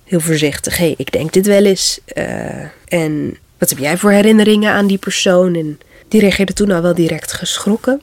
heel 0.05 0.21
voorzichtig, 0.21 0.77
hé, 0.77 0.85
hey, 0.85 0.95
ik 0.97 1.13
denk 1.13 1.33
dit 1.33 1.47
wel 1.47 1.65
eens. 1.65 2.01
Uh, 2.15 2.65
en 2.85 3.37
wat 3.59 3.69
heb 3.69 3.79
jij 3.79 3.97
voor 3.97 4.11
herinneringen 4.11 4.73
aan 4.73 4.87
die 4.87 4.99
persoon? 4.99 5.55
En 5.55 5.81
die 6.11 6.21
reageerde 6.21 6.53
toen 6.53 6.71
al 6.71 6.83
wel 6.83 6.95
direct 6.95 7.33
geschrokken. 7.33 8.01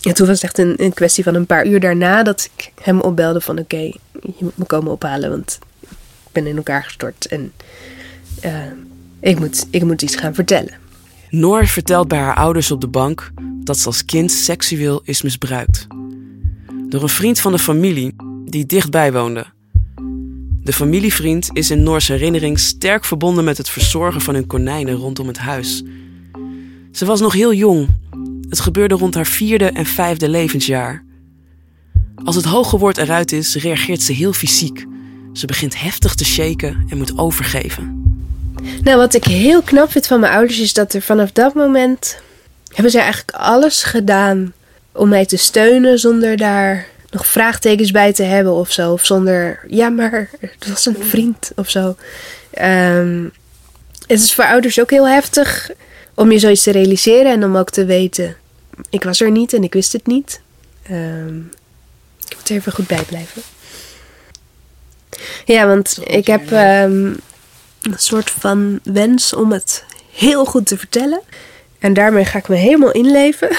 En 0.00 0.14
toen 0.14 0.26
was 0.26 0.42
het 0.42 0.44
echt 0.44 0.58
een, 0.58 0.74
een 0.76 0.94
kwestie 0.94 1.24
van 1.24 1.34
een 1.34 1.46
paar 1.46 1.66
uur 1.66 1.80
daarna 1.80 2.22
dat 2.22 2.50
ik 2.56 2.72
hem 2.82 3.00
opbelde 3.00 3.40
van 3.40 3.58
oké, 3.58 3.76
je 3.76 4.34
moet 4.38 4.56
me 4.56 4.64
komen 4.64 4.92
ophalen, 4.92 5.30
want 5.30 5.58
ik 5.80 6.32
ben 6.32 6.46
in 6.46 6.56
elkaar 6.56 6.84
gestort 6.84 7.26
en 7.26 7.52
uh, 8.44 8.56
ik, 9.20 9.38
moet, 9.38 9.66
ik 9.70 9.84
moet 9.84 10.02
iets 10.02 10.16
gaan 10.16 10.34
vertellen. 10.34 10.72
Noor 11.30 11.66
vertelt 11.66 12.08
bij 12.08 12.18
haar 12.18 12.34
ouders 12.34 12.70
op 12.70 12.80
de 12.80 12.88
bank 12.88 13.30
dat 13.64 13.78
ze 13.78 13.86
als 13.86 14.04
kind 14.04 14.32
seksueel 14.32 15.00
is 15.04 15.22
misbruikt. 15.22 15.86
Door 16.88 17.02
een 17.02 17.08
vriend 17.08 17.40
van 17.40 17.52
de 17.52 17.58
familie 17.58 18.16
die 18.44 18.66
dichtbij 18.66 19.12
woonde. 19.12 19.46
De 20.62 20.72
familievriend 20.72 21.48
is 21.52 21.70
in 21.70 21.82
Noors 21.82 22.08
herinnering 22.08 22.58
sterk 22.58 23.04
verbonden 23.04 23.44
met 23.44 23.56
het 23.56 23.68
verzorgen 23.68 24.20
van 24.20 24.34
hun 24.34 24.46
konijnen 24.46 24.94
rondom 24.94 25.26
het 25.26 25.38
huis. 25.38 25.82
Ze 26.92 27.04
was 27.04 27.20
nog 27.20 27.32
heel 27.32 27.52
jong. 27.52 27.88
Het 28.48 28.60
gebeurde 28.60 28.94
rond 28.94 29.14
haar 29.14 29.26
vierde 29.26 29.70
en 29.70 29.86
vijfde 29.86 30.28
levensjaar. 30.28 31.04
Als 32.24 32.36
het 32.36 32.44
hoge 32.44 32.78
woord 32.78 32.98
eruit 32.98 33.32
is, 33.32 33.54
reageert 33.54 34.02
ze 34.02 34.12
heel 34.12 34.32
fysiek. 34.32 34.86
Ze 35.32 35.46
begint 35.46 35.80
heftig 35.80 36.14
te 36.14 36.24
shaken 36.24 36.86
en 36.88 36.98
moet 36.98 37.18
overgeven. 37.18 38.04
Nou, 38.82 38.96
wat 38.96 39.14
ik 39.14 39.24
heel 39.24 39.62
knap 39.62 39.90
vind 39.90 40.06
van 40.06 40.20
mijn 40.20 40.32
ouders 40.32 40.58
is 40.58 40.72
dat 40.72 40.92
er 40.92 41.02
vanaf 41.02 41.32
dat 41.32 41.54
moment 41.54 42.18
hebben 42.74 42.90
zij 42.92 43.02
eigenlijk 43.02 43.36
alles 43.36 43.82
gedaan 43.82 44.52
om 44.92 45.08
mij 45.08 45.26
te 45.26 45.36
steunen 45.36 45.98
zonder 45.98 46.36
daar 46.36 46.86
nog 47.10 47.26
vraagtekens 47.26 47.90
bij 47.90 48.12
te 48.12 48.22
hebben 48.22 48.52
of 48.52 48.72
zo. 48.72 48.92
Of 48.92 49.04
zonder, 49.04 49.64
ja, 49.68 49.88
maar 49.88 50.30
het 50.40 50.68
was 50.68 50.86
een 50.86 50.96
vriend 51.00 51.52
of 51.56 51.70
zo. 51.70 51.96
Um, 52.62 53.32
het 54.06 54.20
is 54.20 54.34
voor 54.34 54.44
ouders 54.44 54.80
ook 54.80 54.90
heel 54.90 55.08
heftig 55.08 55.70
om 56.20 56.32
je 56.32 56.38
zoiets 56.38 56.62
te 56.62 56.70
realiseren 56.70 57.32
en 57.32 57.44
om 57.44 57.56
ook 57.56 57.70
te 57.70 57.84
weten: 57.84 58.36
ik 58.90 59.04
was 59.04 59.20
er 59.20 59.30
niet 59.30 59.52
en 59.52 59.62
ik 59.62 59.72
wist 59.72 59.92
het 59.92 60.06
niet. 60.06 60.40
Um, 60.90 61.50
ik 62.28 62.36
moet 62.36 62.48
er 62.48 62.56
even 62.56 62.72
goed 62.72 62.86
bij 62.86 63.02
blijven. 63.02 63.42
Ja, 65.44 65.66
want 65.66 65.98
ik 66.04 66.26
heb 66.26 66.50
um, 66.50 67.16
een 67.80 67.94
soort 67.96 68.30
van 68.30 68.80
wens 68.82 69.34
om 69.34 69.52
het 69.52 69.84
heel 70.12 70.44
goed 70.44 70.66
te 70.66 70.78
vertellen. 70.78 71.20
En 71.78 71.94
daarmee 71.94 72.24
ga 72.24 72.38
ik 72.38 72.48
me 72.48 72.56
helemaal 72.56 72.92
inleven. 72.92 73.48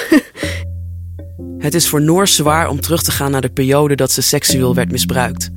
Het 1.58 1.74
is 1.74 1.88
voor 1.88 2.02
Noor 2.02 2.28
zwaar 2.28 2.70
om 2.70 2.82
terug 2.82 3.04
te 3.04 3.12
gaan 3.12 3.32
naar 3.32 3.42
de 3.42 3.50
periode 3.50 3.96
dat 3.96 4.12
ze 4.12 4.22
seksueel 4.22 4.76
werd 4.76 4.92
misbruikt. 4.92 5.50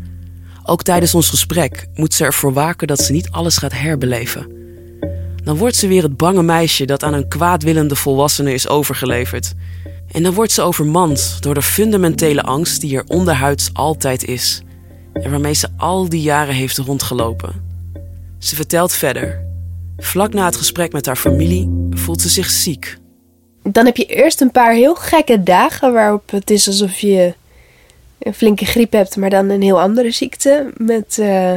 Ook 0.63 0.83
tijdens 0.83 1.15
ons 1.15 1.29
gesprek 1.29 1.87
moet 1.95 2.15
ze 2.15 2.25
ervoor 2.25 2.53
waken 2.53 2.87
dat 2.87 3.01
ze 3.01 3.13
niet 3.13 3.31
alles 3.31 3.57
gaat 3.57 3.73
herbeleven. 3.73 4.64
Dan 5.45 5.57
wordt 5.57 5.77
ze 5.77 5.87
weer 5.87 6.03
het 6.03 6.17
bange 6.17 6.43
meisje 6.43 6.85
dat 6.85 7.03
aan 7.03 7.15
een 7.15 7.29
kwaadwillende 7.29 7.97
volwassene 7.97 8.53
is 8.53 8.69
overgeleverd. 8.69 9.53
En 10.13 10.23
dan 10.23 10.35
wordt 10.35 10.53
ze 10.53 10.63
overmand 10.63 11.37
door 11.41 11.55
de 11.55 11.63
fundamentele 11.63 12.43
angst 12.43 12.81
die 12.81 12.97
er 12.97 13.05
onderhuids 13.07 13.71
altijd 13.73 14.25
is. 14.25 14.63
En 15.13 15.31
waarmee 15.31 15.55
ze 15.55 15.69
al 15.77 16.09
die 16.09 16.23
jaren 16.23 16.55
heeft 16.55 16.79
rondgelopen. 16.79 17.63
Ze 18.39 18.55
vertelt 18.55 18.93
verder. 18.93 19.45
Vlak 19.97 20.33
na 20.33 20.45
het 20.45 20.57
gesprek 20.57 20.93
met 20.93 21.07
haar 21.07 21.17
familie 21.17 21.87
voelt 21.91 22.21
ze 22.21 22.29
zich 22.29 22.51
ziek. 22.51 22.97
Dan 23.63 23.85
heb 23.85 23.97
je 23.97 24.07
eerst 24.07 24.41
een 24.41 24.51
paar 24.51 24.73
heel 24.73 24.95
gekke 24.95 25.43
dagen 25.43 25.93
waarop 25.93 26.31
het 26.31 26.51
is 26.51 26.67
alsof 26.67 26.99
je 26.99 27.35
een 28.19 28.35
flinke 28.35 28.65
griep 28.65 28.93
hebt, 28.93 29.17
maar 29.17 29.31
dan 29.31 29.49
een 29.49 29.63
heel 29.63 29.81
andere 29.81 30.11
ziekte. 30.11 30.73
Met 30.77 31.17
uh, 31.21 31.53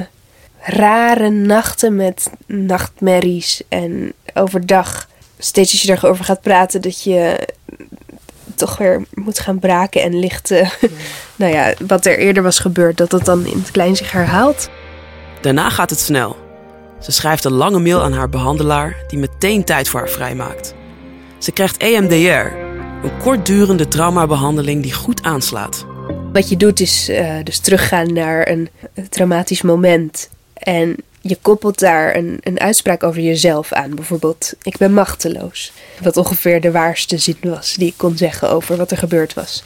rare 0.68 1.30
nachten 1.30 1.96
met 1.96 2.30
nachtmerries. 2.46 3.62
En 3.70 4.14
overdag, 4.34 5.08
steeds 5.38 5.72
als 5.72 5.82
je 5.82 5.92
erover 5.92 6.26
gaat 6.26 6.42
praten, 6.42 6.82
dat 6.82 7.04
je 7.04 7.48
toch 8.56 8.78
weer 8.78 9.06
moet 9.14 9.40
gaan 9.40 9.60
braken 9.60 10.02
en 10.02 10.20
lichten. 10.20 10.70
nou 11.36 11.54
ja, 11.54 11.74
wat 11.88 12.06
er 12.06 12.18
eerder 12.18 12.44
was 12.44 12.60
gebeurd, 12.60 12.98
dat 12.98 13.10
dat 13.10 13.26
dan 13.26 13.46
in 13.46 13.58
het 13.58 13.72
klein 13.72 13.96
zich 13.96 14.12
herhaalt. 14.12 14.70
Daarna 15.42 15.70
gaat 15.70 15.90
het 15.90 16.00
snel. 16.00 16.36
Ze 17.00 17.12
schrijft 17.12 17.44
een 17.44 17.52
lange 17.52 17.80
mail 17.80 18.02
aan 18.02 18.14
haar 18.14 18.30
behandelaar 18.30 18.96
die 19.08 19.20
meteen 19.20 19.64
tijd 19.64 19.90
voor 19.90 20.00
haar 20.00 20.10
vrijmaakt. 20.10 20.74
Ze 21.38 21.52
krijgt 21.52 21.78
EMDR, 21.78 22.56
een 23.04 23.18
kortdurende 23.22 23.88
traumabehandeling 23.88 24.84
die 24.84 24.94
goed 24.94 25.24
aanslaat. 25.24 25.86
Wat 26.34 26.50
je 26.50 26.58
doet 26.58 26.80
is 26.80 27.10
uh, 27.10 27.34
dus 27.44 27.60
teruggaan 27.60 28.14
naar 28.14 28.48
een 28.48 28.70
traumatisch 29.10 29.62
moment. 29.62 30.30
En 30.60 30.96
je 31.22 31.38
koppelt 31.42 31.80
daar 31.80 32.16
een, 32.16 32.38
een 32.42 32.60
uitspraak 32.60 33.04
over 33.04 33.22
jezelf 33.22 33.74
aan. 33.74 33.96
Bijvoorbeeld, 33.96 34.54
ik 34.62 34.78
ben 34.78 34.94
machteloos. 34.94 35.72
Wat 36.02 36.18
ongeveer 36.18 36.62
de 36.62 36.72
waarste 36.72 37.18
zin 37.18 37.38
was 37.42 37.74
die 37.74 37.88
ik 37.88 37.98
kon 37.98 38.18
zeggen 38.18 38.50
over 38.50 38.78
wat 38.78 38.92
er 38.92 38.98
gebeurd 38.98 39.34
was. 39.34 39.64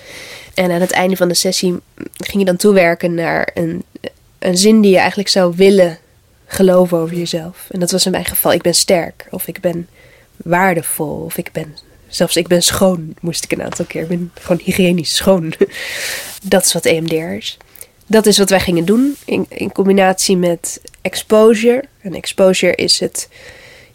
En 0.53 0.71
aan 0.71 0.81
het 0.81 0.91
einde 0.91 1.15
van 1.15 1.27
de 1.27 1.33
sessie 1.33 1.79
ging 2.17 2.39
je 2.39 2.45
dan 2.45 2.55
toewerken 2.55 3.13
naar 3.13 3.51
een, 3.53 3.83
een 4.39 4.57
zin 4.57 4.81
die 4.81 4.91
je 4.91 4.97
eigenlijk 4.97 5.29
zou 5.29 5.53
willen 5.55 5.97
geloven 6.45 6.97
over 6.97 7.17
jezelf. 7.17 7.67
En 7.69 7.79
dat 7.79 7.91
was 7.91 8.05
in 8.05 8.11
mijn 8.11 8.25
geval, 8.25 8.53
ik 8.53 8.61
ben 8.61 8.75
sterk. 8.75 9.27
Of 9.29 9.47
ik 9.47 9.59
ben 9.59 9.87
waardevol. 10.37 11.23
Of 11.25 11.37
ik 11.37 11.51
ben, 11.51 11.77
zelfs 12.07 12.35
ik 12.35 12.47
ben 12.47 12.63
schoon, 12.63 13.15
moest 13.21 13.43
ik 13.43 13.51
een 13.51 13.63
aantal 13.63 13.85
keer. 13.85 14.01
Ik 14.01 14.07
ben 14.07 14.31
gewoon 14.33 14.61
hygiënisch 14.63 15.15
schoon. 15.15 15.53
dat 16.43 16.65
is 16.65 16.73
wat 16.73 16.85
EMDR 16.85 17.15
is. 17.15 17.57
Dat 18.11 18.25
is 18.25 18.37
wat 18.37 18.49
wij 18.49 18.59
gingen 18.59 18.85
doen 18.85 19.15
in, 19.25 19.45
in 19.49 19.71
combinatie 19.71 20.37
met 20.37 20.81
exposure. 21.01 21.83
En 22.01 22.13
exposure 22.13 22.75
is 22.75 22.99
het 22.99 23.29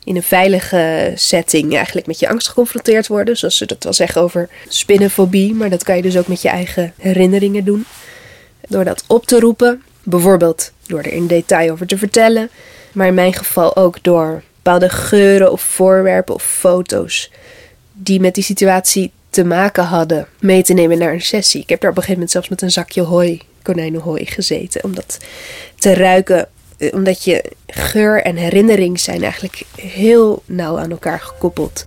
in 0.04 0.16
een 0.16 0.22
veilige 0.22 1.12
setting 1.14 1.74
eigenlijk 1.74 2.06
met 2.06 2.18
je 2.18 2.28
angst 2.28 2.48
geconfronteerd 2.48 3.06
worden. 3.06 3.36
Zoals 3.36 3.56
ze 3.56 3.66
dat 3.66 3.84
wel 3.84 3.92
zeggen 3.92 4.22
over 4.22 4.48
spinnenfobie. 4.68 5.54
Maar 5.54 5.70
dat 5.70 5.82
kan 5.82 5.96
je 5.96 6.02
dus 6.02 6.16
ook 6.16 6.26
met 6.26 6.42
je 6.42 6.48
eigen 6.48 6.92
herinneringen 6.98 7.64
doen. 7.64 7.84
Door 8.68 8.84
dat 8.84 9.04
op 9.06 9.26
te 9.26 9.40
roepen. 9.40 9.82
Bijvoorbeeld 10.02 10.72
door 10.86 10.98
er 10.98 11.12
in 11.12 11.26
detail 11.26 11.72
over 11.72 11.86
te 11.86 11.98
vertellen. 11.98 12.50
Maar 12.92 13.06
in 13.06 13.14
mijn 13.14 13.34
geval 13.34 13.76
ook 13.76 14.02
door 14.02 14.42
bepaalde 14.54 14.88
geuren 14.88 15.52
of 15.52 15.60
voorwerpen 15.60 16.34
of 16.34 16.42
foto's 16.42 17.30
die 17.92 18.20
met 18.20 18.34
die 18.34 18.44
situatie 18.44 19.12
te 19.30 19.44
maken 19.44 19.84
hadden 19.84 20.26
mee 20.40 20.62
te 20.62 20.72
nemen 20.72 20.98
naar 20.98 21.12
een 21.12 21.20
sessie. 21.20 21.62
Ik 21.62 21.68
heb 21.68 21.80
daar 21.80 21.90
op 21.90 21.96
een 21.96 22.02
gegeven 22.02 22.22
moment 22.22 22.30
zelfs 22.30 22.48
met 22.48 22.62
een 22.62 22.70
zakje 22.70 23.02
hooi, 23.02 23.40
konijnenhooi 23.72 24.26
gezeten. 24.26 24.84
Om 24.84 24.94
dat 24.94 25.18
te 25.78 25.94
ruiken. 25.94 26.48
Eh, 26.78 26.94
omdat 26.94 27.24
je 27.24 27.44
geur 27.66 28.22
en 28.22 28.36
herinnering 28.36 29.00
zijn 29.00 29.22
eigenlijk 29.22 29.62
heel 29.76 30.42
nauw 30.46 30.78
aan 30.78 30.90
elkaar 30.90 31.20
gekoppeld. 31.20 31.86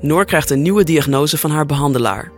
Noor 0.00 0.24
krijgt 0.24 0.50
een 0.50 0.62
nieuwe 0.62 0.84
diagnose 0.84 1.38
van 1.38 1.50
haar 1.50 1.66
behandelaar. 1.66 2.30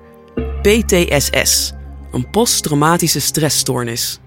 PTSS, 0.63 1.73
een 2.13 2.31
posttraumatische 2.31 3.21
stressstoornis. 3.21 4.19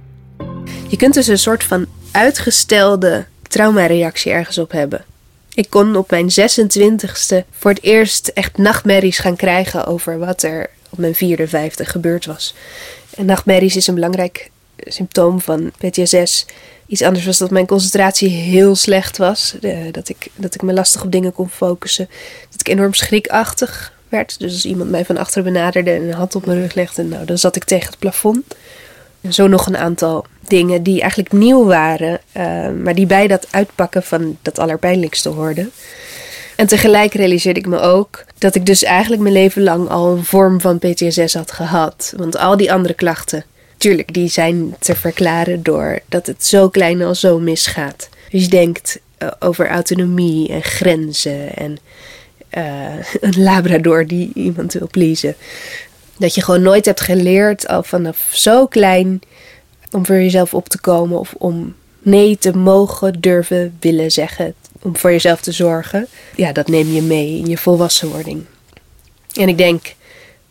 Je 0.88 0.98
kunt 0.98 1.14
dus 1.14 1.28
een 1.28 1.38
soort 1.38 1.64
van 1.64 1.86
uitgestelde 2.12 3.26
traumareactie 3.48 4.32
ergens 4.32 4.58
op 4.58 4.72
hebben. 4.72 5.06
Ik 5.54 5.70
kon 5.70 5.96
op 5.96 6.10
mijn 6.10 6.30
26ste 6.30 7.46
voor 7.52 7.72
het 7.72 7.84
eerst 7.84 8.28
echt 8.28 8.58
nachtmerries 8.58 9.20
gaan 9.20 9.36
krijgen 9.36 9.86
over 9.86 10.20
wat 10.20 10.44
er 10.44 10.70
op 10.90 10.98
mijn 10.98 11.16
vierde, 11.16 11.48
vijfde 11.48 11.86
gebeurd 11.86 12.26
was. 12.26 12.56
En 13.16 13.26
nachtmerries 13.26 13.76
is 13.76 13.88
een 13.88 13.96
belangrijk 13.96 14.50
symptoom 14.78 15.42
van 15.42 15.72
PTSS. 15.78 16.46
Iets 16.88 17.02
anders 17.02 17.26
was 17.26 17.38
dat 17.38 17.52
mijn 17.52 17.66
concentratie 17.66 18.30
heel 18.30 18.76
slecht 18.76 19.18
was. 19.18 19.56
dat, 19.92 20.10
ik, 20.10 20.28
dat 20.36 20.56
ik 20.56 20.62
me 20.62 20.74
lastig 20.74 21.04
op 21.04 21.12
dingen 21.12 21.34
kon 21.34 21.50
focussen. 21.50 22.10
Dat 22.50 22.60
ik 22.60 22.68
enorm 22.68 22.94
schrikachtig 22.94 23.94
werd. 24.10 24.40
Dus 24.40 24.54
als 24.54 24.66
iemand 24.66 24.90
mij 24.90 25.06
van 25.06 25.18
achteren 25.18 25.44
benaderde 25.44 25.92
en 25.92 26.02
een 26.02 26.14
hand 26.14 26.36
op 26.36 26.46
mijn 26.46 26.60
rug 26.62 26.74
legde, 26.74 27.04
nou, 27.04 27.26
dan 27.26 27.38
zat 27.38 27.56
ik 27.56 27.64
tegen 27.64 27.90
het 27.90 28.00
plafond. 28.00 28.56
En 29.22 29.34
zo 29.34 29.48
nog 29.48 29.66
een 29.66 29.78
aantal 29.78 30.26
dingen 30.48 30.84
die 30.84 31.02
eigenlijk 31.02 31.32
nieuw 31.32 31.66
waren, 31.66 32.20
uh, 32.38 32.70
maar 32.84 32.96
die 32.96 33.06
bij 33.06 33.28
dat 33.28 33.48
uitpakken 33.52 34.04
van 34.04 34.38
dat 34.42 34.60
allerpijnlijkste 34.60 35.30
hoorden. 35.30 35.72
En 36.62 36.68
tegelijk 36.68 37.14
realiseerde 37.14 37.60
ik 37.60 37.68
me 37.68 37.80
ook 37.80 38.24
dat 38.38 38.56
ik 38.56 38.66
dus 38.66 38.84
eigenlijk 38.84 39.22
mijn 39.22 39.34
leven 39.34 39.64
lang 39.64 39.90
al 39.90 40.12
een 40.12 40.24
vorm 40.24 40.62
van 40.62 40.80
PTSS 40.80 41.34
had 41.34 41.52
gehad. 41.52 42.14
Want 42.18 42.38
al 42.38 42.58
die 42.58 42.74
andere 42.74 42.94
klachten, 42.94 43.46
tuurlijk, 43.78 44.14
die 44.14 44.28
zijn 44.28 44.76
te 44.80 44.96
verklaren 44.96 45.64
door 45.64 46.00
dat 46.10 46.28
het 46.28 46.46
zo 46.46 46.70
klein 46.70 47.02
al 47.02 47.16
zo 47.16 47.40
misgaat. 47.40 48.10
Dus 48.30 48.42
je 48.42 48.48
denkt 48.48 49.00
eh, 49.18 49.28
over 49.40 49.70
autonomie 49.70 50.50
en 50.50 50.64
grenzen 50.64 51.56
en 51.56 51.78
eh, 52.50 53.06
een 53.22 53.44
labrador 53.44 54.08
die 54.08 54.32
iemand 54.34 54.74
wil 54.74 54.88
pleasen. 54.92 55.36
Dat 56.18 56.36
je 56.36 56.42
gewoon 56.42 56.62
nooit 56.62 56.86
hebt 56.86 57.02
geleerd 57.02 57.68
al 57.68 57.84
vanaf 57.84 58.30
zo 58.32 58.68
klein 58.68 59.22
om 59.92 60.06
voor 60.06 60.16
jezelf 60.16 60.54
op 60.54 60.70
te 60.70 60.80
komen 60.80 61.20
of 61.20 61.34
om 61.38 61.76
nee 62.02 62.38
te 62.38 62.58
mogen, 62.58 63.22
durven, 63.22 63.78
willen 63.80 64.12
zeggen. 64.12 64.56
Om 64.82 64.98
voor 64.98 65.12
jezelf 65.12 65.42
te 65.42 65.52
zorgen. 65.52 66.08
Ja, 66.36 66.52
dat 66.52 66.68
neem 66.68 66.94
je 66.94 67.02
mee 67.02 67.38
in 67.38 67.46
je 67.46 67.58
volwassenwording. 67.58 68.46
En 69.34 69.48
ik 69.48 69.58
denk 69.58 69.96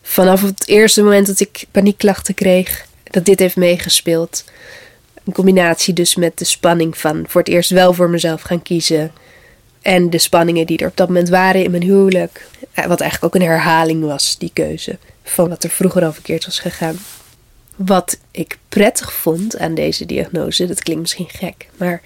vanaf 0.02 0.42
het 0.42 0.68
eerste 0.68 1.02
moment 1.02 1.26
dat 1.26 1.40
ik 1.40 1.64
paniekklachten 1.70 2.34
kreeg, 2.34 2.86
dat 3.04 3.24
dit 3.24 3.38
heeft 3.38 3.56
meegespeeld. 3.56 4.44
Een 5.24 5.32
combinatie 5.32 5.94
dus 5.94 6.14
met 6.14 6.38
de 6.38 6.44
spanning 6.44 6.98
van 6.98 7.24
voor 7.28 7.40
het 7.40 7.50
eerst 7.50 7.70
wel 7.70 7.92
voor 7.92 8.10
mezelf 8.10 8.42
gaan 8.42 8.62
kiezen. 8.62 9.12
En 9.82 10.10
de 10.10 10.18
spanningen 10.18 10.66
die 10.66 10.78
er 10.78 10.88
op 10.88 10.96
dat 10.96 11.08
moment 11.08 11.28
waren 11.28 11.64
in 11.64 11.70
mijn 11.70 11.82
huwelijk. 11.82 12.46
Wat 12.74 13.00
eigenlijk 13.00 13.24
ook 13.24 13.34
een 13.34 13.48
herhaling 13.48 14.04
was, 14.04 14.38
die 14.38 14.50
keuze. 14.52 14.98
Van 15.22 15.48
wat 15.48 15.64
er 15.64 15.70
vroeger 15.70 16.04
al 16.04 16.12
verkeerd 16.12 16.44
was 16.44 16.58
gegaan. 16.58 16.98
Wat 17.76 18.18
ik 18.30 18.58
prettig 18.68 19.12
vond 19.12 19.58
aan 19.58 19.74
deze 19.74 20.06
diagnose, 20.06 20.66
dat 20.66 20.82
klinkt 20.82 21.00
misschien 21.00 21.28
gek, 21.28 21.66
maar 21.76 22.02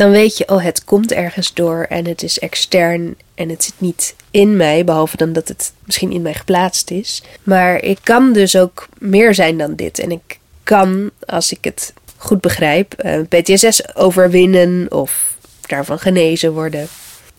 dan 0.00 0.10
weet 0.10 0.36
je, 0.36 0.48
oh, 0.48 0.62
het 0.62 0.84
komt 0.84 1.12
ergens 1.12 1.54
door 1.54 1.86
en 1.88 2.06
het 2.06 2.22
is 2.22 2.38
extern 2.38 3.16
en 3.34 3.48
het 3.48 3.64
zit 3.64 3.74
niet 3.78 4.14
in 4.30 4.56
mij, 4.56 4.84
behalve 4.84 5.16
dan 5.16 5.32
dat 5.32 5.48
het 5.48 5.72
misschien 5.84 6.12
in 6.12 6.22
mij 6.22 6.34
geplaatst 6.34 6.90
is. 6.90 7.22
Maar 7.42 7.82
ik 7.82 7.98
kan 8.02 8.32
dus 8.32 8.56
ook 8.56 8.88
meer 8.98 9.34
zijn 9.34 9.58
dan 9.58 9.74
dit. 9.74 9.98
En 9.98 10.10
ik 10.10 10.38
kan, 10.62 11.10
als 11.26 11.52
ik 11.52 11.58
het 11.64 11.92
goed 12.16 12.40
begrijp, 12.40 12.92
eh, 12.92 13.20
PTSS 13.28 13.94
overwinnen 13.96 14.92
of 14.92 15.36
daarvan 15.60 15.98
genezen 15.98 16.52
worden. 16.52 16.88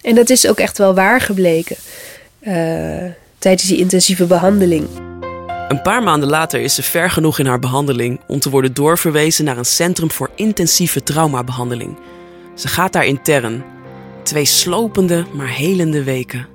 En 0.02 0.15
dat 0.15 0.30
is 0.30 0.47
ook 0.47 0.60
echt 0.60 0.78
wel 0.78 0.93
waar 0.93 1.21
gebleken 1.21 1.76
uh, 2.41 2.54
tijdens 3.38 3.67
die 3.67 3.78
intensieve 3.78 4.26
behandeling. 4.26 4.88
Een 5.67 5.82
paar 5.82 6.04
maanden 6.04 6.30
later 6.30 6.60
is 6.60 6.76
ze 6.76 6.84
ver 6.84 7.12
genoeg 7.12 7.39
in 7.39 7.45
haar 7.45 7.60
behandeling 7.60 8.19
om 8.28 8.39
te 8.39 8.50
worden 8.50 8.74
doorverwezen 8.74 9.45
naar 9.45 9.58
een 9.58 9.65
centrum 9.65 10.12
voor 10.12 10.30
intensieve 10.36 11.04
traumabehandeling. 11.04 11.97
Ze 12.62 12.67
gaat 12.67 12.93
daar 12.93 13.06
intern. 13.06 13.63
Twee 14.24 14.45
slopende, 14.45 15.26
maar 15.34 15.50
helende 15.50 16.04
weken. 16.04 16.47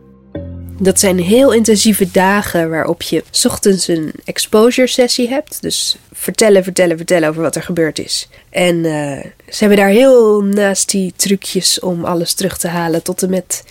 Dat 0.78 1.00
zijn 1.00 1.18
heel 1.18 1.52
intensieve 1.52 2.10
dagen 2.10 2.70
waarop 2.70 3.02
je 3.02 3.24
ochtends 3.44 3.88
een 3.88 4.12
exposure 4.24 4.86
sessie 4.86 5.28
hebt. 5.28 5.62
Dus 5.62 5.96
vertellen, 6.12 6.64
vertellen, 6.64 6.96
vertellen 6.96 7.28
over 7.28 7.42
wat 7.42 7.56
er 7.56 7.62
gebeurd 7.62 7.98
is. 7.98 8.28
En 8.50 8.76
uh, 8.76 9.20
ze 9.48 9.58
hebben 9.58 9.76
daar 9.78 9.88
heel 9.88 10.42
nasty 10.42 11.12
trucjes 11.16 11.80
om 11.80 12.04
alles 12.04 12.34
terug 12.34 12.58
te 12.58 12.68
halen. 12.68 13.02
Tot 13.02 13.22
en 13.22 13.30
met 13.30 13.64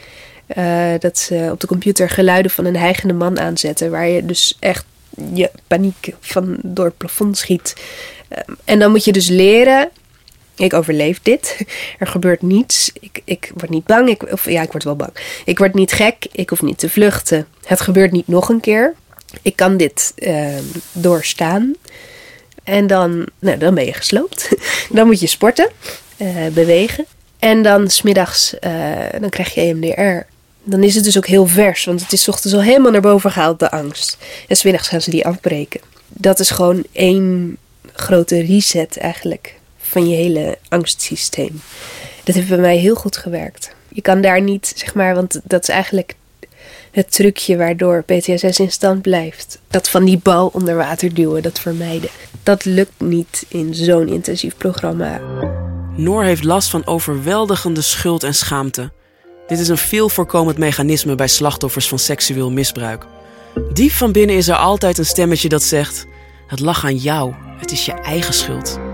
uh, 0.58 0.94
dat 1.00 1.18
ze 1.18 1.50
op 1.52 1.60
de 1.60 1.68
computer 1.68 2.10
geluiden 2.10 2.52
van 2.52 2.66
een 2.66 2.78
hijgende 2.78 3.14
man 3.14 3.40
aanzetten. 3.40 3.92
Waar 3.92 4.08
je 4.08 4.26
dus 4.26 4.58
echt 4.60 4.86
je 5.34 5.52
paniek 5.68 6.14
van 6.20 6.58
door 6.64 6.86
het 6.86 6.98
plafond 6.98 7.38
schiet. 7.38 7.76
Ehm, 8.28 8.52
en 8.66 8.80
dan 8.80 8.92
moet 8.92 9.06
je 9.06 9.12
dus 9.12 9.28
leren. 9.28 9.90
Ik 10.56 10.74
overleef 10.74 11.20
dit. 11.22 11.58
Er 12.00 12.08
gebeurt 12.08 12.42
niets. 12.42 12.92
Ik, 13.00 13.22
ik 13.24 13.52
word 13.56 13.70
niet 13.70 13.86
bang. 13.86 14.10
Ik, 14.10 14.32
of 14.32 14.50
ja, 14.50 14.62
ik 14.62 14.72
word 14.72 14.84
wel 14.84 14.96
bang. 14.96 15.42
Ik 15.46 15.58
word 15.58 15.74
niet 15.74 15.92
gek. 15.92 16.28
Ik 16.32 16.50
hoef 16.50 16.62
niet 16.62 16.78
te 16.78 16.90
vluchten. 16.90 17.48
Het 17.66 17.82
gebeurt 17.82 18.12
niet 18.12 18.28
nog 18.28 18.50
een 18.50 18.60
keer. 18.60 18.94
Ik 19.42 19.56
kan 19.56 19.78
dit 19.78 20.14
uh, 20.16 20.48
doorstaan. 20.92 21.74
En 22.64 22.88
dan, 22.88 23.28
nou, 23.40 23.58
dan 23.58 23.76
ben 23.76 23.86
je 23.86 23.94
gesloopt. 23.94 24.50
dan 24.90 25.06
moet 25.06 25.20
je 25.20 25.28
sporten, 25.28 25.70
uh, 26.18 26.48
bewegen. 26.54 27.06
En 27.40 27.62
dan 27.62 27.90
smiddags, 27.90 28.54
uh, 28.62 29.20
dan 29.20 29.30
krijg 29.30 29.54
je 29.54 29.62
EMDR 29.62 30.34
dan 30.66 30.84
is 30.84 30.96
het 30.96 31.04
dus 31.04 31.18
ook 31.18 31.28
heel 31.28 31.48
vers. 31.48 31.86
Want 31.86 32.02
het 32.02 32.12
is 32.12 32.28
ochtends 32.28 32.56
al 32.56 32.64
helemaal 32.64 32.92
naar 32.92 33.02
boven 33.02 33.32
gehaald, 33.32 33.60
de 33.60 33.72
angst. 33.72 34.18
En 34.48 34.56
smiddags 34.56 34.88
gaan 34.88 35.02
ze 35.02 35.10
die 35.10 35.26
afbreken. 35.26 35.82
Dat 36.08 36.40
is 36.40 36.50
gewoon 36.50 36.84
één 36.92 37.58
grote 37.94 38.42
reset 38.42 38.98
eigenlijk 38.98 39.56
van 39.96 40.10
je 40.10 40.16
hele 40.16 40.58
angstsysteem. 40.70 41.62
Dat 42.24 42.36
heeft 42.36 42.48
bij 42.48 42.58
mij 42.58 42.78
heel 42.78 42.96
goed 42.96 43.18
gewerkt. 43.18 43.76
Je 43.90 44.02
kan 44.02 44.22
daar 44.22 44.42
niet, 44.42 44.74
zeg 44.76 44.94
maar, 44.94 45.16
want 45.16 45.40
dat 45.44 45.62
is 45.62 45.70
eigenlijk 45.70 46.16
het 46.92 47.12
trucje 47.12 47.58
waardoor 47.58 48.04
PTSS 48.04 48.60
in 48.60 48.72
stand 48.72 49.02
blijft. 49.02 49.60
Dat 49.68 49.90
van 49.90 50.06
die 50.06 50.20
bal 50.24 50.50
onder 50.54 50.76
water 50.76 51.14
duwen, 51.14 51.42
dat 51.42 51.60
vermijden. 51.60 52.10
Dat 52.44 52.66
lukt 52.66 53.00
niet 53.02 53.46
in 53.48 53.76
zo'n 53.76 54.08
intensief 54.08 54.58
programma. 54.58 55.20
Noor 55.96 56.24
heeft 56.24 56.44
last 56.44 56.70
van 56.70 56.88
overweldigende 56.88 57.82
schuld 57.82 58.24
en 58.24 58.36
schaamte. 58.36 58.92
Dit 59.48 59.60
is 59.60 59.68
een 59.68 59.78
veel 59.78 60.10
voorkomend 60.10 60.58
mechanisme 60.58 61.16
bij 61.16 61.28
slachtoffers 61.28 61.88
van 61.88 62.00
seksueel 62.00 62.52
misbruik. 62.52 63.06
Diep 63.74 63.92
van 63.92 64.12
binnen 64.12 64.36
is 64.36 64.48
er 64.48 64.56
altijd 64.56 64.98
een 64.98 65.06
stemmetje 65.06 65.50
dat 65.50 65.64
zegt: 65.64 66.06
Het 66.48 66.60
lag 66.60 66.86
aan 66.86 66.98
jou, 66.98 67.34
het 67.58 67.72
is 67.72 67.86
je 67.86 67.94
eigen 67.94 68.34
schuld. 68.34 68.85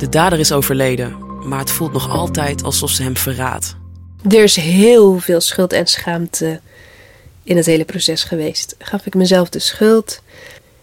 De 0.00 0.08
dader 0.08 0.38
is 0.38 0.52
overleden, 0.52 1.16
maar 1.48 1.58
het 1.58 1.70
voelt 1.70 1.92
nog 1.92 2.10
altijd 2.10 2.62
alsof 2.62 2.90
ze 2.90 3.02
hem 3.02 3.16
verraadt. 3.16 3.76
Er 4.28 4.42
is 4.42 4.56
heel 4.56 5.18
veel 5.18 5.40
schuld 5.40 5.72
en 5.72 5.86
schaamte 5.86 6.60
in 7.42 7.56
het 7.56 7.66
hele 7.66 7.84
proces 7.84 8.24
geweest. 8.24 8.74
Gaf 8.78 9.06
ik 9.06 9.14
mezelf 9.14 9.48
de 9.48 9.58
schuld. 9.58 10.22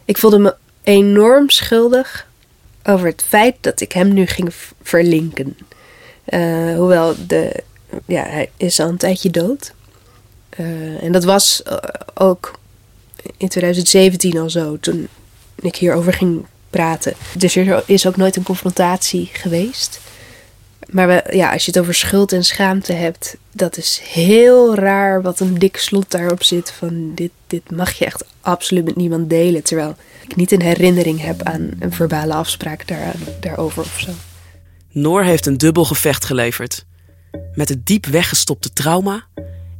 Ik 0.05 0.17
voelde 0.17 0.39
me 0.39 0.55
enorm 0.83 1.49
schuldig 1.49 2.27
over 2.83 3.07
het 3.07 3.23
feit 3.27 3.55
dat 3.61 3.81
ik 3.81 3.91
hem 3.91 4.13
nu 4.13 4.25
ging 4.25 4.53
verlinken. 4.81 5.57
Uh, 6.29 6.75
hoewel 6.75 7.15
de 7.27 7.63
ja, 8.05 8.23
hij 8.23 8.49
is 8.57 8.79
al 8.79 8.87
een 8.87 8.97
tijdje 8.97 9.29
dood. 9.29 9.73
Uh, 10.59 11.03
en 11.03 11.11
dat 11.11 11.23
was 11.23 11.61
uh, 11.67 11.77
ook 12.13 12.59
in 13.37 13.47
2017 13.47 14.37
al 14.37 14.49
zo, 14.49 14.77
toen 14.79 15.07
ik 15.55 15.75
hierover 15.75 16.13
ging 16.13 16.45
praten. 16.69 17.13
Dus 17.37 17.55
er 17.55 17.83
is 17.85 18.07
ook 18.07 18.17
nooit 18.17 18.35
een 18.35 18.43
confrontatie 18.43 19.29
geweest. 19.33 19.99
Maar 20.89 21.07
we, 21.07 21.23
ja, 21.31 21.51
als 21.51 21.65
je 21.65 21.71
het 21.71 21.79
over 21.79 21.93
schuld 21.93 22.31
en 22.31 22.43
schaamte 22.43 22.93
hebt, 22.93 23.37
dat 23.51 23.77
is 23.77 24.01
heel 24.03 24.75
raar 24.75 25.21
wat 25.21 25.39
een 25.39 25.59
dik 25.59 25.77
slot 25.77 26.11
daarop 26.11 26.43
zit. 26.43 26.71
Van 26.71 27.11
dit, 27.15 27.31
dit 27.47 27.71
mag 27.71 27.91
je 27.93 28.05
echt 28.05 28.23
absoluut 28.41 28.85
met 28.85 28.95
niemand 28.95 29.29
delen. 29.29 29.63
Terwijl 29.63 29.95
ik 30.27 30.35
niet 30.35 30.51
een 30.51 30.61
herinnering 30.61 31.21
heb 31.21 31.43
aan 31.43 31.69
een 31.79 31.93
verbale 31.93 32.33
afspraak 32.33 32.87
daar, 32.87 33.15
daarover 33.39 33.81
of 33.81 33.99
zo. 33.99 34.11
Noor 34.91 35.23
heeft 35.23 35.45
een 35.45 35.57
dubbel 35.57 35.85
gevecht 35.85 36.25
geleverd 36.25 36.85
met 37.53 37.69
het 37.69 37.85
diep 37.85 38.05
weggestopte 38.05 38.73
trauma 38.73 39.25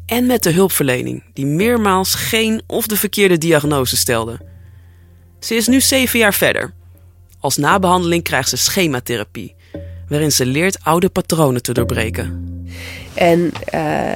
en 0.06 0.26
met 0.26 0.44
de 0.44 0.52
hulpverlening 0.52 1.24
die 1.34 1.46
meermaals 1.46 2.16
geen 2.16 2.62
of 2.68 2.88
de 2.88 2.98
verkeerde 2.98 3.38
diagnose 3.38 3.98
stelde. 3.98 4.40
Ze 5.40 5.56
is 5.56 5.68
nu 5.68 5.82
zeven 5.82 6.20
jaar 6.20 6.34
verder. 6.34 6.74
Als 7.40 7.58
nabehandeling 7.58 8.24
krijgt 8.24 8.50
ze 8.50 8.58
schematherapie, 8.58 9.56
waarin 10.10 10.32
ze 10.32 10.46
leert 10.46 10.78
oude 10.84 11.10
patronen 11.10 11.62
te 11.62 11.74
doorbreken. 11.74 12.46
En 13.14 13.52
uh, 13.74 14.10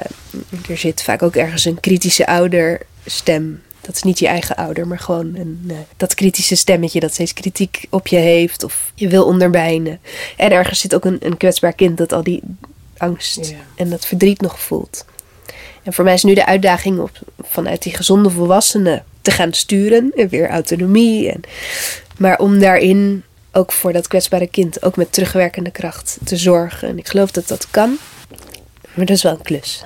er 0.68 0.76
zit 0.76 1.02
vaak 1.02 1.22
ook 1.22 1.36
ergens 1.36 1.64
een 1.64 1.80
kritische 1.80 2.26
ouderstem. 2.26 3.62
Dat 3.80 3.94
is 3.94 4.02
niet 4.02 4.18
je 4.18 4.26
eigen 4.26 4.56
ouder, 4.56 4.86
maar 4.86 4.98
gewoon 4.98 5.34
een, 5.34 5.60
uh, 5.66 5.76
dat 5.96 6.14
kritische 6.14 6.54
stemmetje 6.54 7.00
dat 7.00 7.12
steeds 7.12 7.32
kritiek 7.32 7.86
op 7.90 8.06
je 8.06 8.16
heeft 8.16 8.64
of 8.64 8.92
je 8.94 9.08
wil 9.08 9.24
onderbijnen. 9.24 10.00
En 10.36 10.50
ergens 10.50 10.80
zit 10.80 10.94
ook 10.94 11.04
een, 11.04 11.16
een 11.20 11.36
kwetsbaar 11.36 11.72
kind 11.72 11.98
dat 11.98 12.12
al 12.12 12.22
die 12.22 12.42
angst 12.96 13.54
en 13.76 13.90
dat 13.90 14.06
verdriet 14.06 14.40
nog 14.40 14.60
voelt. 14.60 15.04
En 15.82 15.92
voor 15.92 16.04
mij 16.04 16.14
is 16.14 16.22
nu 16.22 16.34
de 16.34 16.46
uitdaging 16.46 17.10
vanuit 17.40 17.82
die 17.82 17.96
gezonde 17.96 18.30
volwassenen 18.30 19.04
te 19.22 19.30
gaan 19.30 19.52
sturen. 19.52 20.12
En 20.16 20.28
weer 20.28 20.48
autonomie. 20.48 21.30
En, 21.32 21.40
maar 22.18 22.38
om 22.38 22.58
daarin 22.58 23.22
ook 23.52 23.72
voor 23.72 23.92
dat 23.92 24.08
kwetsbare 24.08 24.46
kind 24.46 24.82
ook 24.82 24.96
met 24.96 25.12
terugwerkende 25.12 25.70
kracht 25.70 26.18
te 26.24 26.36
zorgen. 26.36 26.88
En 26.88 26.98
ik 26.98 27.08
geloof 27.08 27.30
dat 27.30 27.48
dat 27.48 27.66
kan. 27.70 27.98
Maar 28.94 29.06
dat 29.06 29.16
is 29.16 29.22
wel 29.22 29.32
een 29.32 29.42
klus. 29.42 29.82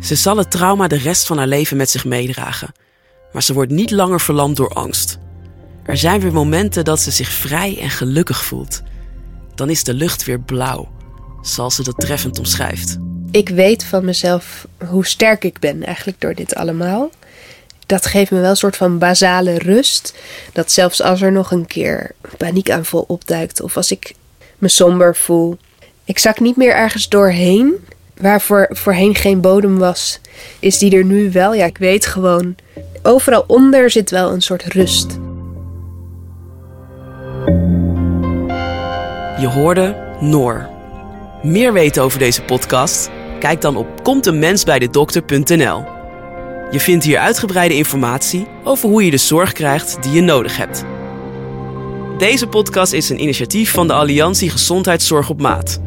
Ze 0.00 0.14
zal 0.14 0.36
het 0.36 0.50
trauma 0.50 0.88
de 0.88 0.98
rest 0.98 1.26
van 1.26 1.38
haar 1.38 1.46
leven 1.46 1.76
met 1.76 1.90
zich 1.90 2.04
meedragen. 2.04 2.74
Maar 3.32 3.42
ze 3.42 3.52
wordt 3.52 3.72
niet 3.72 3.90
langer 3.90 4.20
verlamd 4.20 4.56
door 4.56 4.70
angst. 4.74 5.18
Er 5.84 5.96
zijn 5.96 6.20
weer 6.20 6.32
momenten 6.32 6.84
dat 6.84 7.00
ze 7.00 7.10
zich 7.10 7.28
vrij 7.28 7.78
en 7.80 7.90
gelukkig 7.90 8.44
voelt. 8.44 8.82
Dan 9.54 9.70
is 9.70 9.84
de 9.84 9.94
lucht 9.94 10.24
weer 10.24 10.40
blauw 10.40 10.88
zoals 11.42 11.74
ze 11.74 11.82
dat 11.82 12.00
treffend 12.00 12.38
omschrijft. 12.38 12.98
Ik 13.30 13.48
weet 13.48 13.84
van 13.84 14.04
mezelf 14.04 14.66
hoe 14.88 15.06
sterk 15.06 15.44
ik 15.44 15.58
ben 15.58 15.82
eigenlijk 15.82 16.20
door 16.20 16.34
dit 16.34 16.54
allemaal. 16.54 17.10
Dat 17.92 18.06
geeft 18.06 18.30
me 18.30 18.40
wel 18.40 18.50
een 18.50 18.56
soort 18.56 18.76
van 18.76 18.98
basale 18.98 19.58
rust. 19.58 20.14
Dat 20.52 20.72
zelfs 20.72 21.02
als 21.02 21.22
er 21.22 21.32
nog 21.32 21.50
een 21.50 21.66
keer 21.66 22.10
paniekaanval 22.36 23.04
opduikt 23.08 23.60
of 23.60 23.76
als 23.76 23.90
ik 23.90 24.14
me 24.58 24.68
somber 24.68 25.16
voel, 25.16 25.56
ik 26.04 26.18
zak 26.18 26.40
niet 26.40 26.56
meer 26.56 26.74
ergens 26.74 27.08
doorheen. 27.08 27.74
Waar 28.16 28.40
voor, 28.40 28.68
voorheen 28.70 29.14
geen 29.14 29.40
bodem 29.40 29.78
was, 29.78 30.20
is 30.58 30.78
die 30.78 30.96
er 30.96 31.04
nu 31.04 31.32
wel. 31.32 31.54
Ja, 31.54 31.64
ik 31.64 31.78
weet 31.78 32.06
gewoon, 32.06 32.54
overal 33.02 33.44
onder 33.46 33.90
zit 33.90 34.10
wel 34.10 34.32
een 34.32 34.42
soort 34.42 34.62
rust. 34.62 35.10
Je 39.40 39.48
hoorde 39.54 39.96
Noor 40.20 40.68
Meer 41.42 41.72
weten 41.72 42.02
over 42.02 42.18
deze 42.18 42.42
podcast? 42.42 43.10
Kijk 43.38 43.60
dan 43.60 43.76
op 43.76 44.02
komteenmensbijdedokter.nl. 44.02 46.01
Je 46.72 46.80
vindt 46.80 47.04
hier 47.04 47.18
uitgebreide 47.18 47.74
informatie 47.74 48.46
over 48.64 48.88
hoe 48.88 49.04
je 49.04 49.10
de 49.10 49.16
zorg 49.16 49.52
krijgt 49.52 50.02
die 50.02 50.12
je 50.12 50.20
nodig 50.20 50.56
hebt. 50.56 50.84
Deze 52.18 52.46
podcast 52.46 52.92
is 52.92 53.08
een 53.08 53.22
initiatief 53.22 53.72
van 53.72 53.86
de 53.86 53.92
Alliantie 53.92 54.50
Gezondheidszorg 54.50 55.28
op 55.28 55.40
Maat. 55.40 55.80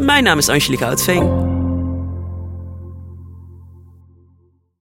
Mijn 0.00 0.24
naam 0.24 0.38
is 0.38 0.48
Angelique 0.48 0.84
Houtveen. 0.84 1.57